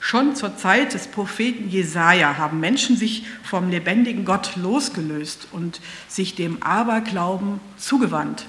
Schon 0.00 0.36
zur 0.36 0.56
Zeit 0.56 0.94
des 0.94 1.08
Propheten 1.08 1.68
Jesaja 1.68 2.36
haben 2.38 2.60
Menschen 2.60 2.96
sich 2.96 3.26
vom 3.42 3.68
lebendigen 3.68 4.24
Gott 4.24 4.56
losgelöst 4.56 5.48
und 5.50 5.80
sich 6.06 6.34
dem 6.34 6.62
Aberglauben 6.62 7.60
zugewandt. 7.76 8.46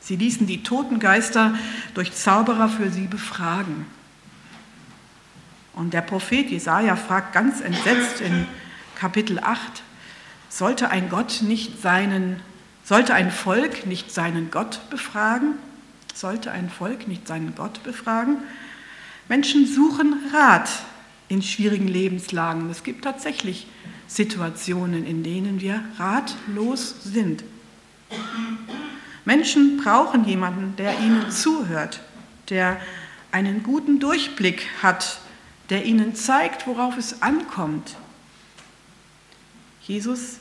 Sie 0.00 0.16
ließen 0.16 0.46
die 0.46 0.62
toten 0.62 1.00
Geister 1.00 1.54
durch 1.94 2.12
Zauberer 2.12 2.68
für 2.68 2.90
sie 2.90 3.06
befragen. 3.06 3.86
Und 5.76 5.92
der 5.92 6.00
Prophet 6.00 6.50
Jesaja 6.50 6.96
fragt 6.96 7.34
ganz 7.34 7.60
entsetzt 7.60 8.22
in 8.22 8.48
Kapitel 8.98 9.38
8, 9.38 9.82
sollte 10.48 10.88
ein 10.88 11.10
Gott 11.10 11.42
nicht 11.42 11.82
seinen, 11.82 12.40
sollte 12.82 13.12
ein 13.12 13.30
Volk 13.30 13.84
nicht 13.84 14.10
seinen 14.10 14.50
Gott 14.50 14.80
befragen? 14.88 15.54
Sollte 16.14 16.50
ein 16.50 16.70
Volk 16.70 17.06
nicht 17.08 17.28
seinen 17.28 17.54
Gott 17.54 17.82
befragen? 17.84 18.38
Menschen 19.28 19.66
suchen 19.66 20.14
Rat 20.32 20.70
in 21.28 21.42
schwierigen 21.42 21.88
Lebenslagen. 21.88 22.70
Es 22.70 22.82
gibt 22.82 23.04
tatsächlich 23.04 23.66
Situationen, 24.06 25.04
in 25.04 25.22
denen 25.22 25.60
wir 25.60 25.84
ratlos 25.98 27.02
sind. 27.04 27.44
Menschen 29.26 29.76
brauchen 29.76 30.24
jemanden, 30.24 30.74
der 30.76 30.98
ihnen 31.00 31.30
zuhört, 31.30 32.00
der 32.48 32.80
einen 33.30 33.62
guten 33.62 34.00
Durchblick 34.00 34.66
hat, 34.82 35.18
der 35.70 35.84
ihnen 35.84 36.14
zeigt, 36.14 36.66
worauf 36.66 36.96
es 36.96 37.22
ankommt. 37.22 37.96
Jesus 39.82 40.38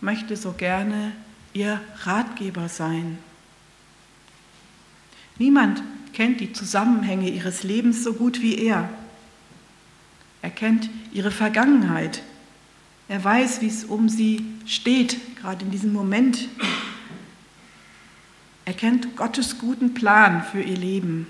möchte 0.00 0.36
so 0.36 0.52
gerne 0.52 1.12
ihr 1.52 1.80
Ratgeber 2.04 2.68
sein. 2.68 3.18
Niemand 5.38 5.82
kennt 6.12 6.40
die 6.40 6.52
Zusammenhänge 6.52 7.28
ihres 7.28 7.62
Lebens 7.62 8.02
so 8.02 8.14
gut 8.14 8.40
wie 8.40 8.58
er. 8.58 8.88
Er 10.42 10.50
kennt 10.50 10.88
ihre 11.12 11.30
Vergangenheit. 11.30 12.22
Er 13.08 13.22
weiß, 13.22 13.60
wie 13.60 13.68
es 13.68 13.84
um 13.84 14.08
sie 14.08 14.44
steht, 14.66 15.36
gerade 15.36 15.64
in 15.64 15.70
diesem 15.70 15.92
Moment. 15.92 16.48
Er 18.64 18.72
kennt 18.72 19.16
Gottes 19.16 19.58
guten 19.58 19.94
Plan 19.94 20.42
für 20.42 20.60
ihr 20.60 20.76
Leben. 20.76 21.26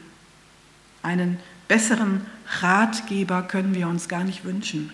Einen 1.03 1.39
besseren 1.69 2.27
Ratgeber 2.61 3.43
können 3.43 3.75
wir 3.75 3.89
uns 3.89 4.09
gar 4.09 4.25
nicht 4.25 4.45
wünschen. 4.45 4.93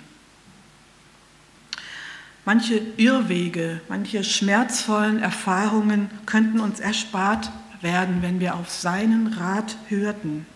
Manche 2.44 2.82
Irrwege, 2.96 3.80
manche 3.88 4.24
schmerzvollen 4.24 5.22
Erfahrungen 5.22 6.10
könnten 6.26 6.58
uns 6.58 6.80
erspart 6.80 7.50
werden, 7.82 8.22
wenn 8.22 8.40
wir 8.40 8.56
auf 8.56 8.70
seinen 8.70 9.28
Rat 9.34 9.76
hörten. 9.88 10.46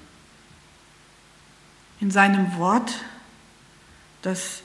In 2.01 2.11
seinem 2.11 2.57
Wort, 2.57 2.93
das 4.23 4.63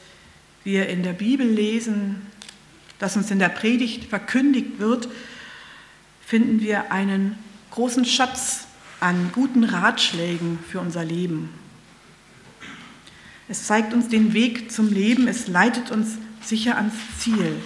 wir 0.64 0.90
in 0.90 1.04
der 1.04 1.14
Bibel 1.14 1.48
lesen, 1.48 2.26
das 2.98 3.16
uns 3.16 3.30
in 3.30 3.40
der 3.40 3.50
Predigt 3.50 4.06
verkündigt 4.06 4.80
wird, 4.80 5.08
finden 6.26 6.60
wir 6.62 6.92
einen 6.92 7.38
großen 7.72 8.06
Schatz 8.06 8.68
an 9.02 9.32
guten 9.34 9.64
Ratschlägen 9.64 10.60
für 10.70 10.80
unser 10.80 11.04
Leben. 11.04 11.50
Es 13.50 13.66
zeigt 13.66 13.94
uns 13.94 14.08
den 14.08 14.34
Weg 14.34 14.72
zum 14.72 14.88
Leben, 14.94 15.28
es 15.28 15.48
leitet 15.48 15.92
uns 15.92 16.18
sicher 16.42 16.78
ans 16.78 16.94
Ziel. 17.20 17.60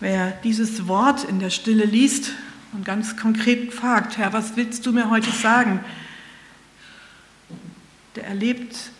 Wer 0.00 0.30
dieses 0.30 0.88
Wort 0.88 1.24
in 1.24 1.40
der 1.40 1.50
Stille 1.50 1.84
liest 1.84 2.32
und 2.72 2.84
ganz 2.84 3.16
konkret 3.16 3.74
fragt, 3.74 4.16
Herr, 4.16 4.32
was 4.32 4.56
willst 4.56 4.86
du 4.86 4.92
mir 4.92 5.10
heute 5.10 5.30
sagen, 5.30 5.84
der 8.16 8.26
erlebt 8.26 8.90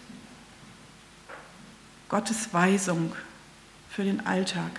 Gottes 2.08 2.52
Weisung 2.52 3.12
für 3.88 4.04
den 4.04 4.26
Alltag. 4.26 4.70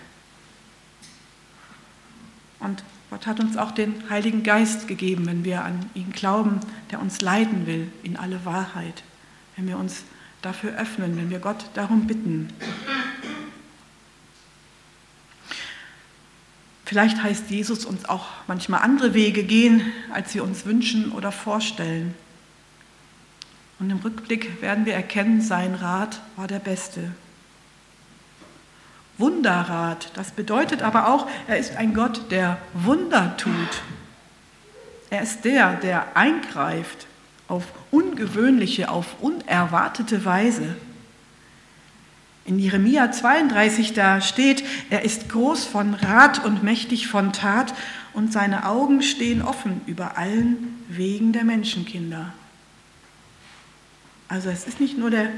Und 2.59 2.83
Gott 3.09 3.25
hat 3.25 3.39
uns 3.39 3.57
auch 3.57 3.71
den 3.71 4.09
Heiligen 4.09 4.43
Geist 4.43 4.87
gegeben, 4.87 5.25
wenn 5.25 5.43
wir 5.43 5.63
an 5.63 5.89
ihn 5.95 6.11
glauben, 6.11 6.59
der 6.91 7.01
uns 7.01 7.21
leiten 7.21 7.65
will 7.65 7.91
in 8.03 8.17
alle 8.17 8.45
Wahrheit, 8.45 9.03
wenn 9.55 9.67
wir 9.67 9.77
uns 9.77 10.03
dafür 10.41 10.77
öffnen, 10.77 11.17
wenn 11.17 11.29
wir 11.29 11.39
Gott 11.39 11.65
darum 11.73 12.05
bitten. 12.05 12.53
Vielleicht 16.85 17.21
heißt 17.21 17.51
Jesus 17.51 17.85
uns 17.85 18.05
auch 18.05 18.27
manchmal 18.47 18.81
andere 18.81 19.13
Wege 19.13 19.43
gehen, 19.43 19.81
als 20.11 20.33
wir 20.33 20.43
uns 20.43 20.65
wünschen 20.65 21.11
oder 21.11 21.31
vorstellen. 21.31 22.15
Und 23.79 23.89
im 23.89 23.99
Rückblick 23.99 24.61
werden 24.61 24.85
wir 24.85 24.93
erkennen, 24.93 25.41
sein 25.41 25.75
Rat 25.75 26.19
war 26.35 26.47
der 26.47 26.59
beste. 26.59 27.11
Wunderrat, 29.19 30.11
das 30.15 30.31
bedeutet 30.31 30.81
aber 30.81 31.09
auch, 31.09 31.27
er 31.47 31.57
ist 31.57 31.75
ein 31.75 31.93
Gott, 31.93 32.31
der 32.31 32.57
Wunder 32.73 33.35
tut. 33.37 33.81
Er 35.09 35.21
ist 35.21 35.43
der, 35.45 35.75
der 35.75 36.15
eingreift 36.15 37.07
auf 37.47 37.65
ungewöhnliche, 37.91 38.89
auf 38.89 39.21
unerwartete 39.21 40.23
Weise. 40.23 40.75
In 42.45 42.57
Jeremia 42.57 43.11
32, 43.11 43.93
da 43.93 44.21
steht, 44.21 44.63
er 44.89 45.03
ist 45.03 45.29
groß 45.29 45.65
von 45.65 45.93
Rat 45.93 46.43
und 46.43 46.63
mächtig 46.63 47.07
von 47.07 47.33
Tat 47.33 47.73
und 48.13 48.31
seine 48.31 48.65
Augen 48.65 49.03
stehen 49.03 49.41
offen 49.41 49.81
über 49.85 50.17
allen 50.17 50.83
Wegen 50.87 51.31
der 51.33 51.43
Menschenkinder. 51.43 52.33
Also 54.27 54.49
es 54.49 54.65
ist 54.65 54.79
nicht 54.79 54.97
nur 54.97 55.09
der 55.09 55.29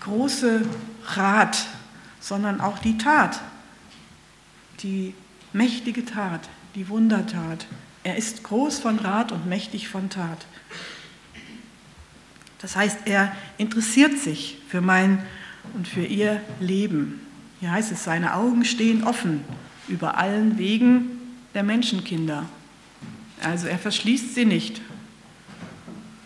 große 0.00 0.62
Rat, 1.14 1.66
sondern 2.20 2.60
auch 2.60 2.78
die 2.78 2.98
Tat, 2.98 3.40
die 4.82 5.14
mächtige 5.52 6.04
Tat, 6.04 6.48
die 6.74 6.88
Wundertat. 6.88 7.66
Er 8.04 8.16
ist 8.16 8.44
groß 8.44 8.78
von 8.78 8.98
Rat 8.98 9.32
und 9.32 9.46
mächtig 9.46 9.88
von 9.88 10.10
Tat. 10.10 10.46
Das 12.60 12.76
heißt, 12.76 13.00
er 13.06 13.34
interessiert 13.58 14.18
sich 14.18 14.58
für 14.68 14.80
mein 14.80 15.22
und 15.74 15.88
für 15.88 16.04
ihr 16.04 16.40
Leben. 16.60 17.20
Hier 17.60 17.72
heißt 17.72 17.92
es, 17.92 18.04
seine 18.04 18.34
Augen 18.34 18.64
stehen 18.64 19.04
offen 19.04 19.44
über 19.88 20.18
allen 20.18 20.58
Wegen 20.58 21.10
der 21.54 21.62
Menschenkinder. 21.62 22.44
Also 23.42 23.66
er 23.66 23.78
verschließt 23.78 24.34
sie 24.34 24.44
nicht, 24.44 24.80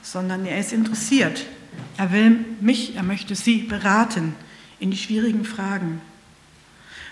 sondern 0.02 0.44
er 0.44 0.58
ist 0.58 0.72
interessiert. 0.72 1.46
Er 1.96 2.12
will 2.12 2.44
mich, 2.60 2.96
er 2.96 3.04
möchte 3.04 3.34
sie 3.34 3.58
beraten 3.58 4.34
in 4.80 4.90
die 4.90 4.96
schwierigen 4.96 5.44
Fragen. 5.44 6.00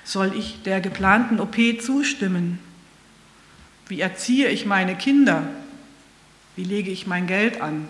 Soll 0.04 0.34
ich 0.36 0.62
der 0.62 0.80
geplanten 0.80 1.40
OP 1.40 1.56
zustimmen? 1.80 2.58
Wie 3.88 4.00
erziehe 4.00 4.48
ich 4.48 4.66
meine 4.66 4.96
Kinder? 4.96 5.48
Wie 6.56 6.64
lege 6.64 6.90
ich 6.90 7.06
mein 7.06 7.26
Geld 7.26 7.60
an? 7.60 7.88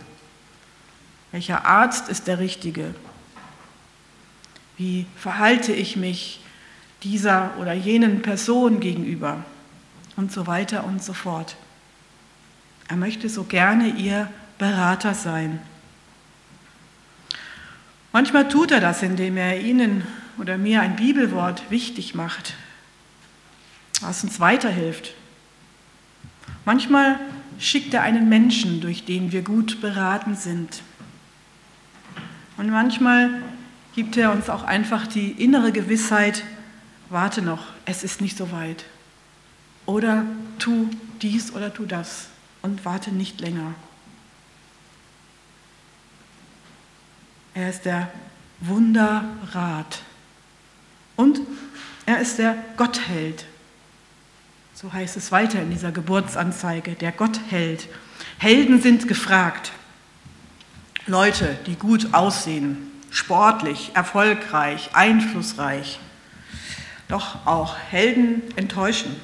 Welcher 1.33 1.65
Arzt 1.65 2.09
ist 2.09 2.27
der 2.27 2.39
richtige? 2.39 2.95
Wie 4.77 5.07
verhalte 5.17 5.73
ich 5.73 5.97
mich 5.97 6.41
dieser 7.03 7.57
oder 7.59 7.73
jenen 7.73 8.23
Person 8.23 8.81
gegenüber? 8.81 9.45
Und 10.17 10.31
so 10.31 10.47
weiter 10.47 10.85
und 10.85 11.03
so 11.03 11.15
fort. 11.15 11.57
Er 12.89 12.97
möchte 12.97 13.31
so 13.31 13.45
gerne 13.45 13.89
ihr 13.89 14.31
Berater 14.59 15.15
sein. 15.15 15.61
Manchmal 18.13 18.49
tut 18.49 18.71
er 18.71 18.81
das, 18.81 19.03
indem 19.03 19.37
er 19.39 19.61
Ihnen 19.61 20.07
oder 20.39 20.59
mir 20.59 20.83
ein 20.83 20.97
Bibelwort 20.97 21.71
wichtig 21.71 22.15
macht, 22.15 22.55
was 24.03 24.23
uns 24.23 24.39
weiterhilft. 24.39 25.15
Manchmal 26.65 27.19
schickt 27.59 27.95
er 27.95 28.03
einen 28.03 28.29
Menschen, 28.29 28.81
durch 28.81 29.05
den 29.05 29.33
wir 29.33 29.43
gut 29.43 29.81
beraten 29.81 30.37
sind. 30.37 30.83
Und 32.57 32.71
manchmal 32.71 33.31
gibt 33.95 34.17
er 34.17 34.33
uns 34.33 34.51
auch 34.51 34.63
einfach 34.63 35.07
die 35.07 35.31
innere 35.31 35.73
Gewissheit, 35.73 36.45
warte 37.09 37.41
noch, 37.41 37.65
es 37.87 38.05
ist 38.05 38.21
nicht 38.21 38.37
so 38.37 38.53
weit. 38.53 38.85
Oder 39.87 40.25
tu 40.59 40.89
dies 41.23 41.53
oder 41.53 41.73
tu 41.73 41.87
das 41.87 42.29
und 42.61 42.85
warte 42.85 43.11
nicht 43.11 43.41
länger. 43.41 43.75
Er 47.55 47.69
ist 47.69 47.85
der 47.85 48.11
Wunderrat. 48.61 50.03
Und 51.17 51.41
er 52.07 52.21
ist 52.21 52.39
der 52.39 52.57
Gottheld. 52.77 53.45
So 54.75 54.93
heißt 54.93 55.17
es 55.17 55.31
weiter 55.31 55.61
in 55.61 55.71
dieser 55.71 55.93
Geburtsanzeige, 55.93 56.95
der 56.95 57.13
Gottheld. 57.13 57.89
Helden 58.39 58.81
sind 58.81 59.07
gefragt. 59.07 59.73
Leute, 61.07 61.59
die 61.67 61.75
gut 61.75 62.15
aussehen, 62.15 62.91
sportlich, 63.11 63.91
erfolgreich, 63.95 64.91
einflussreich. 64.95 66.01
Doch 67.09 67.47
auch 67.47 67.77
Helden 67.91 68.43
enttäuschen, 68.57 69.15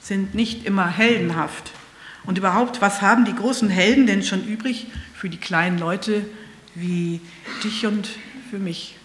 sind 0.00 0.34
nicht 0.34 0.66
immer 0.66 0.88
heldenhaft, 0.88 1.72
Und 2.24 2.36
überhaupt, 2.36 2.82
was 2.82 3.00
haben 3.00 3.24
die 3.24 3.34
großen 3.34 3.70
Helden 3.70 4.06
denn 4.06 4.22
schon 4.22 4.44
übrig 4.44 4.88
für 5.14 5.30
die 5.30 5.38
kleinen 5.38 5.78
Leute 5.78 6.26
wie 6.74 7.20
dich 7.64 7.86
und 7.86 8.08
für 8.50 8.58
mich? 8.58 8.96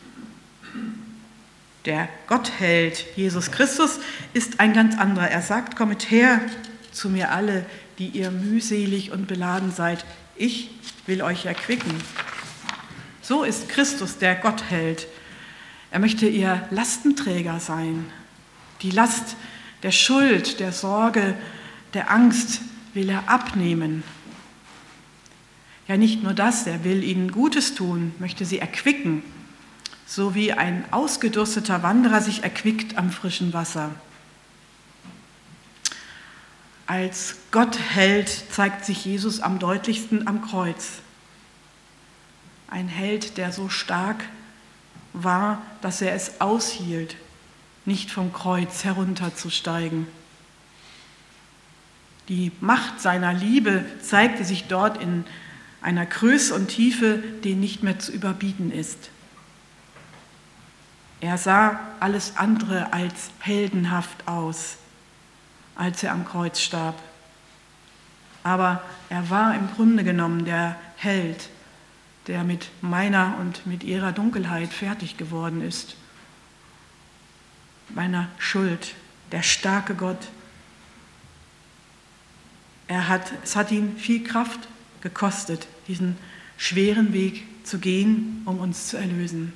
Der 1.86 2.10
Gottheld 2.28 3.06
Jesus 3.16 3.52
Christus 3.52 4.00
ist 4.34 4.60
ein 4.60 4.74
ganz 4.74 4.98
anderer. 4.98 5.30
Er 5.30 5.42
sagt, 5.42 5.76
kommet 5.76 6.10
her 6.10 6.42
zu 6.92 7.10
mir 7.10 7.32
alle, 7.32 7.66
die 8.00 8.08
ihr 8.08 8.32
mühselig 8.32 9.12
und 9.12 9.28
beladen 9.28 9.72
seid. 9.72 10.06
Ich 10.36 10.72
will 11.06 11.22
euch 11.22 11.46
erquicken. 11.46 11.94
So 13.22 13.44
ist 13.44 13.70
Christus 13.70 14.18
der 14.18 14.36
Gottheld. 14.36 15.08
Er 15.92 16.00
möchte 16.00 16.28
ihr 16.28 16.68
Lastenträger 16.72 17.60
sein. 17.60 18.06
Die 18.82 18.92
Last 18.92 19.36
der 19.84 19.92
Schuld, 19.92 20.60
der 20.60 20.72
Sorge, 20.72 21.36
der 21.94 22.12
Angst 22.12 22.62
will 22.94 23.10
er 23.10 23.30
abnehmen. 23.30 24.04
Ja, 25.88 25.98
nicht 25.98 26.24
nur 26.24 26.34
das, 26.34 26.66
er 26.66 26.84
will 26.84 27.04
ihnen 27.04 27.32
Gutes 27.32 27.76
tun, 27.76 28.14
möchte 28.18 28.44
sie 28.44 28.60
erquicken, 28.60 29.22
so 30.08 30.34
wie 30.34 30.52
ein 30.52 30.86
ausgedursteter 30.92 31.84
Wanderer 31.84 32.22
sich 32.22 32.44
erquickt 32.44 32.98
am 32.98 33.12
frischen 33.12 33.54
Wasser. 33.54 33.92
Als 36.88 37.36
Gottheld 37.52 38.30
zeigt 38.52 38.86
sich 38.86 39.06
Jesus 39.06 39.40
am 39.42 39.60
deutlichsten 39.60 40.28
am 40.28 40.42
Kreuz. 40.42 41.00
Ein 42.68 42.88
Held, 42.88 43.38
der 43.38 43.52
so 43.52 43.70
stark 43.70 44.24
war, 45.14 45.62
dass 45.82 46.02
er 46.02 46.14
es 46.14 46.42
aushielt, 46.42 47.16
nicht 47.86 48.12
vom 48.12 48.34
Kreuz 48.34 48.84
herunterzusteigen. 48.84 50.08
Die 52.28 52.52
Macht 52.60 53.02
seiner 53.02 53.34
Liebe 53.34 53.86
zeigte 54.02 54.44
sich 54.44 54.66
dort 54.66 55.02
in 55.02 55.26
einer 55.86 56.06
Größe 56.06 56.54
und 56.54 56.68
Tiefe, 56.68 57.24
die 57.44 57.56
nicht 57.56 57.84
mehr 57.84 58.00
zu 58.00 58.12
überbieten 58.12 58.72
ist. 58.72 59.10
Er 61.22 61.38
sah 61.38 61.80
alles 62.00 62.38
andere 62.38 62.92
als 62.92 63.30
heldenhaft 63.40 64.28
aus, 64.28 64.78
als 65.76 66.04
er 66.04 66.12
am 66.12 66.26
Kreuz 66.26 66.60
starb. 66.60 67.02
Aber 68.44 68.82
er 69.10 69.30
war 69.30 69.56
im 69.56 69.70
Grunde 69.76 70.04
genommen 70.04 70.46
der 70.46 70.76
Held, 70.98 71.50
der 72.28 72.44
mit 72.44 72.70
meiner 72.82 73.38
und 73.40 73.66
mit 73.66 73.84
ihrer 73.84 74.12
Dunkelheit 74.12 74.74
fertig 74.74 75.18
geworden 75.18 75.62
ist 75.62 75.96
meiner 77.90 78.30
Schuld, 78.40 78.96
der 79.32 79.44
starke 79.44 79.96
Gott. 79.96 80.28
Er 82.88 83.08
hat, 83.08 83.32
es 83.44 83.56
hat 83.56 83.72
ihn 83.72 83.98
viel 83.98 84.24
Kraft 84.24 84.68
gekostet, 85.02 85.68
diesen 85.88 86.18
schweren 86.58 87.14
Weg 87.14 87.44
zu 87.64 87.80
gehen, 87.80 88.42
um 88.46 88.60
uns 88.60 88.88
zu 88.88 88.98
erlösen. 88.98 89.54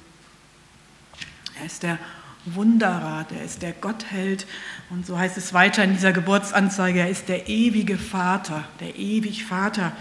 Er 1.59 1.65
ist 1.65 1.83
der 1.83 1.97
Wunderrat, 2.45 3.31
er 3.31 3.43
ist 3.43 3.61
der 3.61 3.73
Gottheld 3.73 4.47
und 4.89 5.05
so 5.05 5.17
heißt 5.17 5.37
es 5.37 5.53
weiter 5.53 5.83
in 5.83 5.93
dieser 5.93 6.13
Geburtsanzeige, 6.13 6.99
er 6.99 7.09
ist 7.09 7.27
der 7.27 7.47
ewige 7.49 7.97
Vater, 7.97 8.63
der 8.79 8.97
ewig 8.97 9.45
Vater. 9.45 9.91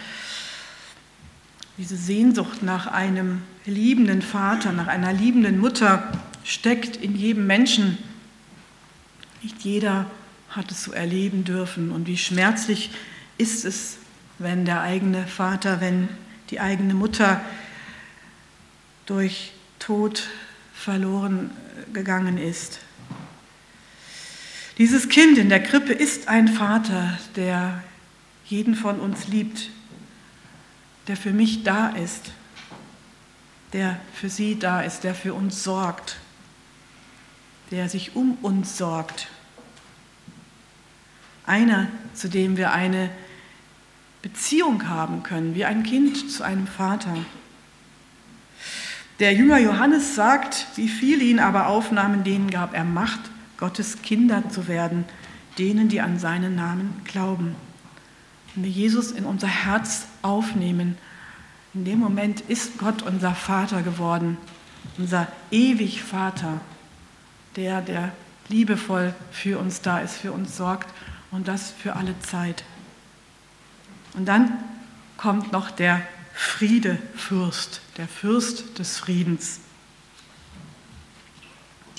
Diese 1.77 1.97
Sehnsucht 1.97 2.63
nach 2.63 2.87
einem 2.87 3.43
liebenden 3.67 4.23
Vater, 4.23 4.73
nach 4.73 4.87
einer 4.87 5.13
liebenden 5.13 5.59
Mutter 5.59 6.11
steckt 6.45 6.97
in 6.97 7.17
jedem 7.17 7.47
Menschen 7.47 7.99
nicht 9.43 9.63
jeder 9.63 10.11
hat 10.51 10.71
es 10.71 10.85
so 10.85 10.93
erleben 10.93 11.45
dürfen. 11.45 11.91
Und 11.91 12.07
wie 12.07 12.17
schmerzlich 12.17 12.91
ist 13.37 13.65
es, 13.65 13.99
wenn 14.39 14.65
der 14.65 14.83
eigene 14.83 15.27
Vater, 15.27 15.81
wenn 15.81 16.09
die 16.51 16.61
eigene 16.61 16.95
Mutter 16.95 17.41
durch 19.07 19.53
Tod 19.79 20.29
verloren 20.75 21.51
gegangen 21.93 22.39
ist. 22.39 22.81
Dieses 24.79 25.09
Kind 25.09 25.39
in 25.39 25.49
der 25.49 25.63
Krippe 25.63 25.93
ist 25.93 26.29
ein 26.29 26.49
Vater, 26.49 27.19
der 27.37 27.83
jeden 28.45 28.75
von 28.75 29.01
uns 29.01 29.29
liebt, 29.29 29.71
der 31.09 31.17
für 31.17 31.33
mich 31.33 31.65
da 31.65 31.89
ist, 31.89 32.33
der 33.73 34.01
für 34.15 34.29
sie 34.29 34.59
da 34.59 34.81
ist, 34.81 35.05
der 35.05 35.15
für 35.15 35.35
uns 35.35 35.65
sorgt 35.65 36.19
der 37.71 37.89
sich 37.89 38.17
um 38.17 38.39
uns 38.43 38.79
sorgt. 38.79 39.29
Einer, 41.47 41.89
zu 42.15 42.29
dem 42.29 42.57
wir 42.57 42.73
eine 42.73 43.11
Beziehung 44.23 44.89
haben 44.89 45.23
können, 45.23 45.55
wie 45.55 45.65
ein 45.65 45.83
Kind 45.83 46.31
zu 46.31 46.43
einem 46.43 46.67
Vater. 46.67 47.17
Der 49.21 49.33
Jünger 49.33 49.59
Johannes 49.59 50.15
sagt, 50.15 50.67
wie 50.77 50.89
viele 50.89 51.25
ihn 51.25 51.41
aber 51.41 51.67
aufnahmen, 51.67 52.25
denen 52.25 52.51
gab 52.51 52.75
er 52.75 52.85
Macht, 52.85 53.21
Gottes 53.57 54.03
Kinder 54.03 54.49
zu 54.49 54.69
werden, 54.69 55.05
denen, 55.59 55.89
die 55.89 56.01
an 56.01 56.19
seinen 56.19 56.55
Namen 56.55 57.01
glauben. 57.05 57.57
Wenn 58.55 58.65
wir 58.65 58.71
Jesus 58.71 59.11
in 59.11 59.25
unser 59.25 59.49
Herz 59.49 60.07
aufnehmen, 60.23 60.97
in 61.75 61.85
dem 61.85 61.99
Moment 61.99 62.41
ist 62.43 62.79
Gott 62.79 63.03
unser 63.03 63.35
Vater 63.35 63.83
geworden, 63.83 64.37
unser 64.97 65.29
ewig 65.51 66.03
Vater 66.03 66.61
der, 67.57 67.83
der 67.83 68.13
liebevoll 68.49 69.15
für 69.31 69.59
uns 69.59 69.81
da 69.81 69.99
ist, 69.99 70.17
für 70.17 70.33
uns 70.33 70.57
sorgt 70.57 70.89
und 71.31 71.49
das 71.49 71.71
für 71.71 71.97
alle 71.97 72.19
Zeit. 72.21 72.65
Und 74.19 74.25
dann 74.25 74.53
kommt 75.17 75.53
noch 75.53 75.71
der 75.71 76.03
Friedefürst, 76.35 77.81
der 77.99 78.09
Fürst 78.09 78.77
des 78.81 78.99
Friedens. 78.99 79.61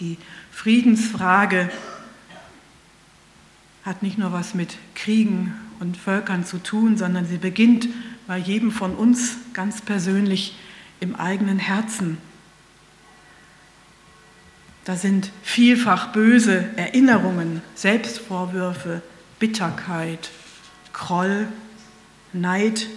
Die 0.01 0.17
Friedensfrage 0.51 1.71
hat 3.86 4.03
nicht 4.03 4.17
nur 4.17 4.34
was 4.34 4.53
mit 4.53 4.75
Kriegen 4.95 5.53
und 5.79 5.95
Völkern 5.95 6.43
zu 6.45 6.58
tun, 6.62 6.97
sondern 6.97 7.25
sie 7.25 7.38
beginnt 7.38 7.88
bei 8.27 8.38
jedem 8.38 8.73
von 8.73 8.95
uns 8.95 9.38
ganz 9.53 9.79
persönlich 9.79 10.58
im 10.99 11.15
eigenen 11.15 11.58
Herzen. 11.58 12.17
Da 14.84 14.97
sind 14.97 15.32
vielfach 15.41 16.12
böse 16.12 16.65
Erinnerungen, 16.75 17.62
Selbstvorwürfe, 17.75 19.01
Bitterkeit, 19.39 20.32
Groll, 20.91 21.47
Neid 22.34 22.88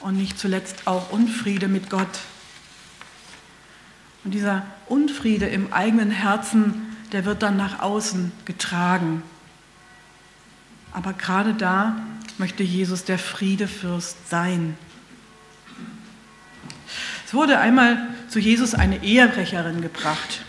und 0.00 0.16
nicht 0.16 0.38
zuletzt 0.38 0.86
auch 0.86 1.10
Unfriede 1.10 1.68
mit 1.68 1.90
Gott. 1.90 2.20
Und 4.24 4.32
dieser 4.32 4.64
Unfriede 4.86 5.46
im 5.46 5.72
eigenen 5.72 6.10
Herzen, 6.10 6.96
der 7.12 7.24
wird 7.24 7.42
dann 7.42 7.56
nach 7.56 7.80
außen 7.80 8.32
getragen. 8.44 9.22
Aber 10.92 11.12
gerade 11.12 11.54
da 11.54 11.96
möchte 12.38 12.62
Jesus 12.62 13.04
der 13.04 13.18
Friedefürst 13.18 14.28
sein. 14.30 14.76
Es 17.26 17.34
wurde 17.34 17.58
einmal 17.58 18.08
zu 18.28 18.38
Jesus 18.38 18.74
eine 18.74 19.02
Ehebrecherin 19.02 19.80
gebracht. 19.80 20.42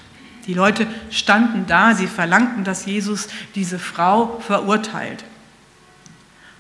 Die 0.48 0.54
Leute 0.54 0.88
standen 1.10 1.66
da, 1.66 1.96
sie 1.96 2.08
verlangten, 2.08 2.64
dass 2.64 2.86
Jesus 2.86 3.28
diese 3.56 3.80
Frau 3.80 4.40
verurteilt. 4.40 5.24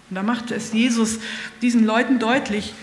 Und 0.10 0.16
da 0.16 0.24
machte 0.24 0.54
es 0.54 0.74
Jesus 0.74 1.20
diesen 1.62 1.86
Leuten 1.86 2.20
deutlich, 2.20 2.74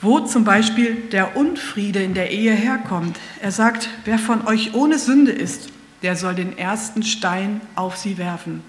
wo 0.00 0.20
zum 0.20 0.44
Beispiel 0.44 0.94
der 1.12 1.36
Unfriede 1.36 2.02
in 2.02 2.14
der 2.14 2.30
Ehe 2.30 2.52
herkommt. 2.52 3.18
Er 3.40 3.52
sagt, 3.52 3.88
wer 4.04 4.18
von 4.18 4.46
euch 4.46 4.74
ohne 4.74 4.98
Sünde 4.98 5.32
ist, 5.32 5.70
der 6.02 6.16
soll 6.16 6.34
den 6.34 6.58
ersten 6.58 7.02
Stein 7.02 7.60
auf 7.74 7.96
sie 7.96 8.18
werfen. 8.18 8.62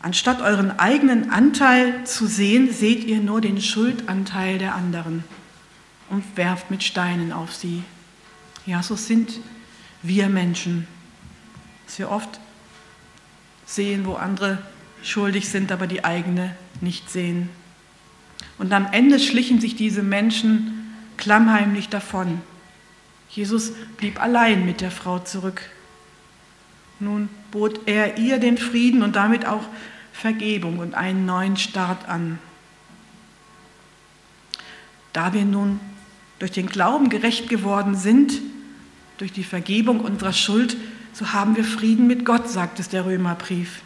Anstatt 0.00 0.40
euren 0.40 0.78
eigenen 0.78 1.30
Anteil 1.30 2.04
zu 2.04 2.26
sehen, 2.26 2.72
seht 2.72 3.04
ihr 3.04 3.20
nur 3.20 3.40
den 3.40 3.60
Schuldanteil 3.60 4.58
der 4.58 4.74
anderen 4.74 5.24
und 6.10 6.24
werft 6.36 6.70
mit 6.70 6.82
Steinen 6.82 7.32
auf 7.32 7.54
sie. 7.54 7.84
Ja, 8.66 8.82
so 8.82 8.96
sind 8.96 9.40
wir 10.02 10.28
Menschen, 10.28 10.86
dass 11.86 11.98
wir 11.98 12.10
oft 12.10 12.40
sehen, 13.64 14.04
wo 14.04 14.14
andere 14.14 14.58
schuldig 15.02 15.48
sind, 15.48 15.72
aber 15.72 15.86
die 15.86 16.04
eigene 16.04 16.54
nicht 16.80 17.10
sehen. 17.10 17.48
Und 18.58 18.72
am 18.72 18.86
Ende 18.92 19.18
schlichen 19.18 19.60
sich 19.60 19.76
diese 19.76 20.02
Menschen 20.02 20.94
klammheimlich 21.16 21.88
davon. 21.88 22.40
Jesus 23.28 23.72
blieb 23.96 24.20
allein 24.20 24.66
mit 24.66 24.80
der 24.80 24.90
Frau 24.90 25.18
zurück. 25.18 25.62
Nun 27.00 27.28
bot 27.50 27.80
er 27.86 28.18
ihr 28.18 28.38
den 28.38 28.58
Frieden 28.58 29.02
und 29.02 29.16
damit 29.16 29.46
auch 29.46 29.64
Vergebung 30.12 30.78
und 30.78 30.94
einen 30.94 31.26
neuen 31.26 31.56
Start 31.56 32.08
an. 32.08 32.38
Da 35.12 35.32
wir 35.32 35.44
nun 35.44 35.80
durch 36.38 36.52
den 36.52 36.66
Glauben 36.66 37.08
gerecht 37.08 37.48
geworden 37.48 37.94
sind, 37.94 38.40
durch 39.18 39.32
die 39.32 39.44
Vergebung 39.44 40.00
unserer 40.00 40.32
Schuld, 40.32 40.76
so 41.12 41.32
haben 41.32 41.56
wir 41.56 41.64
Frieden 41.64 42.06
mit 42.06 42.24
Gott, 42.24 42.48
sagt 42.48 42.80
es 42.80 42.88
der 42.88 43.06
Römerbrief. 43.06 43.82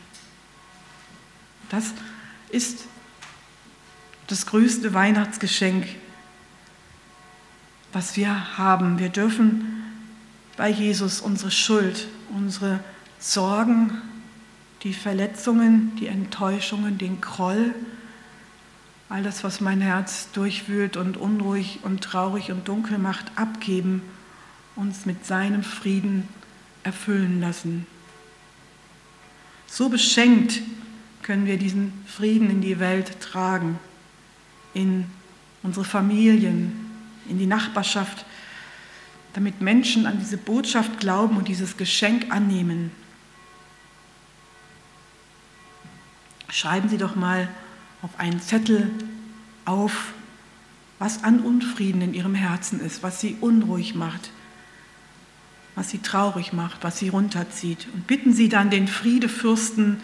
Das 1.68 1.92
ist 2.50 2.84
das 4.28 4.46
größte 4.46 4.94
Weihnachtsgeschenk, 4.94 5.86
was 7.92 8.16
wir 8.16 8.58
haben. 8.58 8.98
Wir 8.98 9.08
dürfen 9.08 9.82
bei 10.56 10.68
Jesus 10.68 11.20
unsere 11.20 11.50
Schuld, 11.50 12.08
unsere 12.34 12.80
Sorgen, 13.18 14.00
die 14.82 14.94
Verletzungen, 14.94 15.96
die 15.96 16.06
Enttäuschungen, 16.06 16.98
den 16.98 17.20
Groll, 17.20 17.74
all 19.08 19.22
das, 19.22 19.44
was 19.44 19.60
mein 19.60 19.80
Herz 19.80 20.28
durchwühlt 20.32 20.96
und 20.96 21.16
unruhig 21.16 21.80
und 21.82 22.02
traurig 22.02 22.50
und 22.50 22.68
dunkel 22.68 22.98
macht, 22.98 23.26
abgeben, 23.36 24.02
uns 24.74 25.06
mit 25.06 25.24
seinem 25.24 25.62
Frieden 25.62 26.28
erfüllen 26.82 27.40
lassen. 27.40 27.86
So 29.66 29.88
beschenkt 29.88 30.60
können 31.26 31.44
wir 31.44 31.58
diesen 31.58 31.92
Frieden 32.06 32.48
in 32.50 32.60
die 32.60 32.78
Welt 32.78 33.20
tragen, 33.20 33.80
in 34.74 35.06
unsere 35.64 35.84
Familien, 35.84 36.88
in 37.28 37.36
die 37.36 37.46
Nachbarschaft, 37.46 38.24
damit 39.32 39.60
Menschen 39.60 40.06
an 40.06 40.20
diese 40.20 40.36
Botschaft 40.36 41.00
glauben 41.00 41.36
und 41.36 41.48
dieses 41.48 41.76
Geschenk 41.76 42.30
annehmen. 42.30 42.92
Schreiben 46.48 46.88
Sie 46.88 46.96
doch 46.96 47.16
mal 47.16 47.48
auf 48.02 48.20
einen 48.20 48.40
Zettel 48.40 48.88
auf, 49.64 50.12
was 51.00 51.24
an 51.24 51.40
Unfrieden 51.40 52.02
in 52.02 52.14
Ihrem 52.14 52.36
Herzen 52.36 52.78
ist, 52.78 53.02
was 53.02 53.20
Sie 53.20 53.36
unruhig 53.40 53.96
macht, 53.96 54.30
was 55.74 55.90
Sie 55.90 55.98
traurig 55.98 56.52
macht, 56.52 56.84
was 56.84 57.00
Sie 57.00 57.08
runterzieht. 57.08 57.88
Und 57.92 58.06
bitten 58.06 58.32
Sie 58.32 58.48
dann 58.48 58.70
den 58.70 58.86
Friedefürsten 58.86 60.00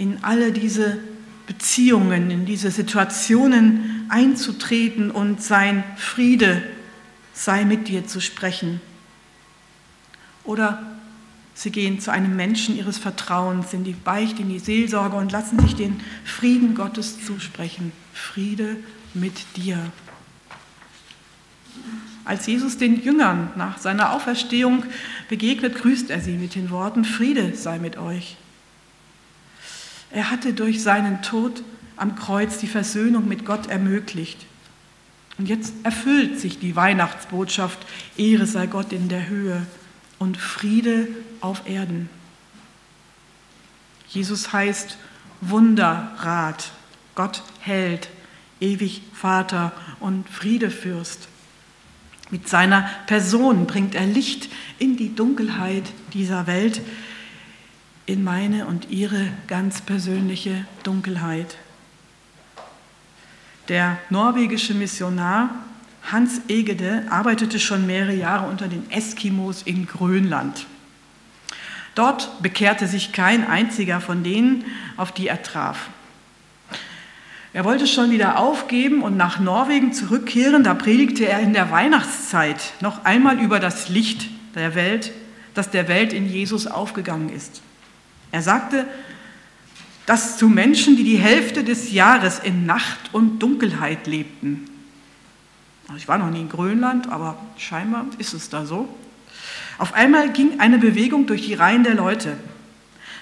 in 0.00 0.24
alle 0.24 0.50
diese 0.50 0.96
Beziehungen, 1.46 2.30
in 2.30 2.46
diese 2.46 2.70
Situationen 2.70 4.06
einzutreten 4.08 5.10
und 5.10 5.42
sein 5.42 5.84
Friede 5.98 6.62
sei 7.34 7.66
mit 7.66 7.86
dir 7.86 8.06
zu 8.06 8.18
sprechen. 8.20 8.80
Oder 10.42 10.82
sie 11.52 11.70
gehen 11.70 12.00
zu 12.00 12.10
einem 12.10 12.34
Menschen 12.34 12.78
ihres 12.78 12.96
Vertrauens 12.96 13.74
in 13.74 13.84
die 13.84 13.92
Beichte, 13.92 14.40
in 14.40 14.48
die 14.48 14.58
Seelsorge 14.58 15.16
und 15.16 15.32
lassen 15.32 15.58
sich 15.58 15.76
den 15.76 16.00
Frieden 16.24 16.74
Gottes 16.74 17.22
zusprechen. 17.26 17.92
Friede 18.14 18.76
mit 19.12 19.34
dir. 19.56 19.78
Als 22.24 22.46
Jesus 22.46 22.78
den 22.78 23.02
Jüngern 23.02 23.50
nach 23.54 23.76
seiner 23.76 24.12
Auferstehung 24.12 24.84
begegnet, 25.28 25.74
grüßt 25.74 26.08
er 26.08 26.20
sie 26.20 26.38
mit 26.38 26.54
den 26.54 26.70
Worten, 26.70 27.04
Friede 27.04 27.54
sei 27.54 27.78
mit 27.78 27.98
euch. 27.98 28.38
Er 30.12 30.30
hatte 30.30 30.52
durch 30.52 30.82
seinen 30.82 31.22
Tod 31.22 31.62
am 31.96 32.16
Kreuz 32.16 32.58
die 32.58 32.66
Versöhnung 32.66 33.28
mit 33.28 33.44
Gott 33.44 33.68
ermöglicht. 33.68 34.46
Und 35.38 35.48
jetzt 35.48 35.74
erfüllt 35.84 36.40
sich 36.40 36.58
die 36.58 36.76
Weihnachtsbotschaft, 36.76 37.78
Ehre 38.16 38.46
sei 38.46 38.66
Gott 38.66 38.92
in 38.92 39.08
der 39.08 39.28
Höhe 39.28 39.66
und 40.18 40.36
Friede 40.36 41.08
auf 41.40 41.62
Erden. 41.66 42.10
Jesus 44.08 44.52
heißt 44.52 44.98
Wunderrat, 45.40 46.72
Gott 47.14 47.42
hält, 47.60 48.08
ewig 48.60 49.02
Vater 49.14 49.72
und 50.00 50.28
Friedefürst. 50.28 51.28
Mit 52.30 52.48
seiner 52.48 52.88
Person 53.06 53.66
bringt 53.66 53.94
er 53.94 54.06
Licht 54.06 54.50
in 54.78 54.96
die 54.96 55.14
Dunkelheit 55.14 55.84
dieser 56.12 56.46
Welt, 56.46 56.80
in 58.10 58.24
meine 58.24 58.66
und 58.66 58.90
ihre 58.90 59.28
ganz 59.46 59.80
persönliche 59.80 60.64
Dunkelheit. 60.82 61.56
Der 63.68 63.98
norwegische 64.10 64.74
Missionar 64.74 65.50
Hans 66.10 66.40
Egede 66.48 67.04
arbeitete 67.10 67.60
schon 67.60 67.86
mehrere 67.86 68.14
Jahre 68.14 68.48
unter 68.48 68.68
den 68.68 68.90
Eskimos 68.90 69.62
in 69.62 69.86
Grönland. 69.86 70.66
Dort 71.94 72.42
bekehrte 72.42 72.86
sich 72.86 73.12
kein 73.12 73.46
einziger 73.46 74.00
von 74.00 74.24
denen, 74.24 74.64
auf 74.96 75.12
die 75.12 75.28
er 75.28 75.42
traf. 75.42 75.90
Er 77.52 77.64
wollte 77.64 77.86
schon 77.86 78.10
wieder 78.10 78.38
aufgeben 78.38 79.02
und 79.02 79.16
nach 79.16 79.38
Norwegen 79.40 79.92
zurückkehren. 79.92 80.64
Da 80.64 80.74
predigte 80.74 81.26
er 81.26 81.40
in 81.40 81.52
der 81.52 81.70
Weihnachtszeit 81.70 82.72
noch 82.80 83.04
einmal 83.04 83.38
über 83.38 83.60
das 83.60 83.88
Licht 83.88 84.28
der 84.54 84.74
Welt, 84.74 85.12
das 85.54 85.70
der 85.70 85.88
Welt 85.88 86.12
in 86.12 86.28
Jesus 86.28 86.66
aufgegangen 86.66 87.28
ist. 87.28 87.60
Er 88.32 88.42
sagte, 88.42 88.86
dass 90.06 90.38
zu 90.38 90.48
Menschen, 90.48 90.96
die 90.96 91.04
die 91.04 91.18
Hälfte 91.18 91.62
des 91.62 91.92
Jahres 91.92 92.40
in 92.40 92.66
Nacht 92.66 93.10
und 93.12 93.38
Dunkelheit 93.38 94.06
lebten. 94.06 94.68
Also 95.86 95.98
ich 95.98 96.08
war 96.08 96.18
noch 96.18 96.30
nie 96.30 96.40
in 96.40 96.48
Grönland, 96.48 97.08
aber 97.08 97.36
scheinbar 97.56 98.06
ist 98.18 98.32
es 98.32 98.48
da 98.48 98.66
so. 98.66 98.88
Auf 99.78 99.94
einmal 99.94 100.32
ging 100.32 100.60
eine 100.60 100.78
Bewegung 100.78 101.26
durch 101.26 101.46
die 101.46 101.54
Reihen 101.54 101.84
der 101.84 101.94
Leute. 101.94 102.36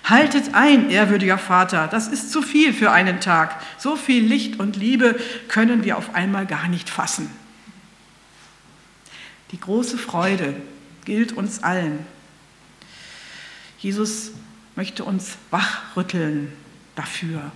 Haltet 0.04 0.54
ein, 0.54 0.90
ehrwürdiger 0.90 1.38
Vater, 1.38 1.88
das 1.88 2.08
ist 2.08 2.32
zu 2.32 2.40
viel 2.40 2.72
für 2.72 2.90
einen 2.90 3.20
Tag. 3.20 3.60
So 3.78 3.96
viel 3.96 4.24
Licht 4.24 4.58
und 4.58 4.76
Liebe 4.76 5.18
können 5.48 5.84
wir 5.84 5.98
auf 5.98 6.14
einmal 6.14 6.46
gar 6.46 6.68
nicht 6.68 6.88
fassen. 6.88 7.30
Die 9.50 9.60
große 9.60 9.98
Freude 9.98 10.56
gilt 11.04 11.32
uns 11.32 11.62
allen. 11.62 12.06
Jesus 13.78 14.32
möchte 14.78 15.02
uns 15.02 15.38
wachrütteln, 15.50 16.52
dafür. 16.94 17.50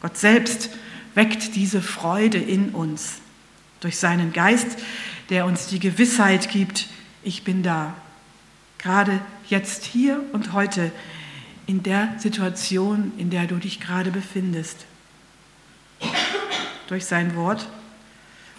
Gott 0.00 0.18
selbst 0.18 0.68
weckt 1.14 1.54
diese 1.54 1.80
Freude 1.80 2.38
in 2.38 2.70
uns 2.70 3.18
durch 3.78 3.98
seinen 3.98 4.32
Geist, 4.32 4.66
der 5.30 5.46
uns 5.46 5.68
die 5.68 5.78
Gewissheit 5.78 6.50
gibt, 6.50 6.88
ich 7.22 7.44
bin 7.44 7.62
da. 7.62 7.94
Gerade 8.78 9.20
jetzt, 9.48 9.84
hier 9.84 10.24
und 10.32 10.52
heute, 10.52 10.90
in 11.68 11.84
der 11.84 12.12
Situation, 12.18 13.12
in 13.16 13.30
der 13.30 13.46
du 13.46 13.58
dich 13.58 13.78
gerade 13.78 14.10
befindest. 14.10 14.86
Durch 16.88 17.04
sein 17.04 17.36
Wort. 17.36 17.68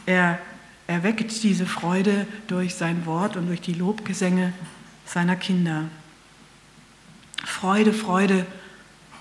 Er 0.05 0.39
erweckt 0.87 1.43
diese 1.43 1.65
Freude 1.65 2.25
durch 2.47 2.75
sein 2.75 3.05
Wort 3.05 3.35
und 3.35 3.47
durch 3.47 3.59
die 3.59 3.73
Lobgesänge 3.73 4.53
seiner 5.05 5.35
Kinder. 5.35 5.89
Freude, 7.45 7.93
Freude, 7.93 8.45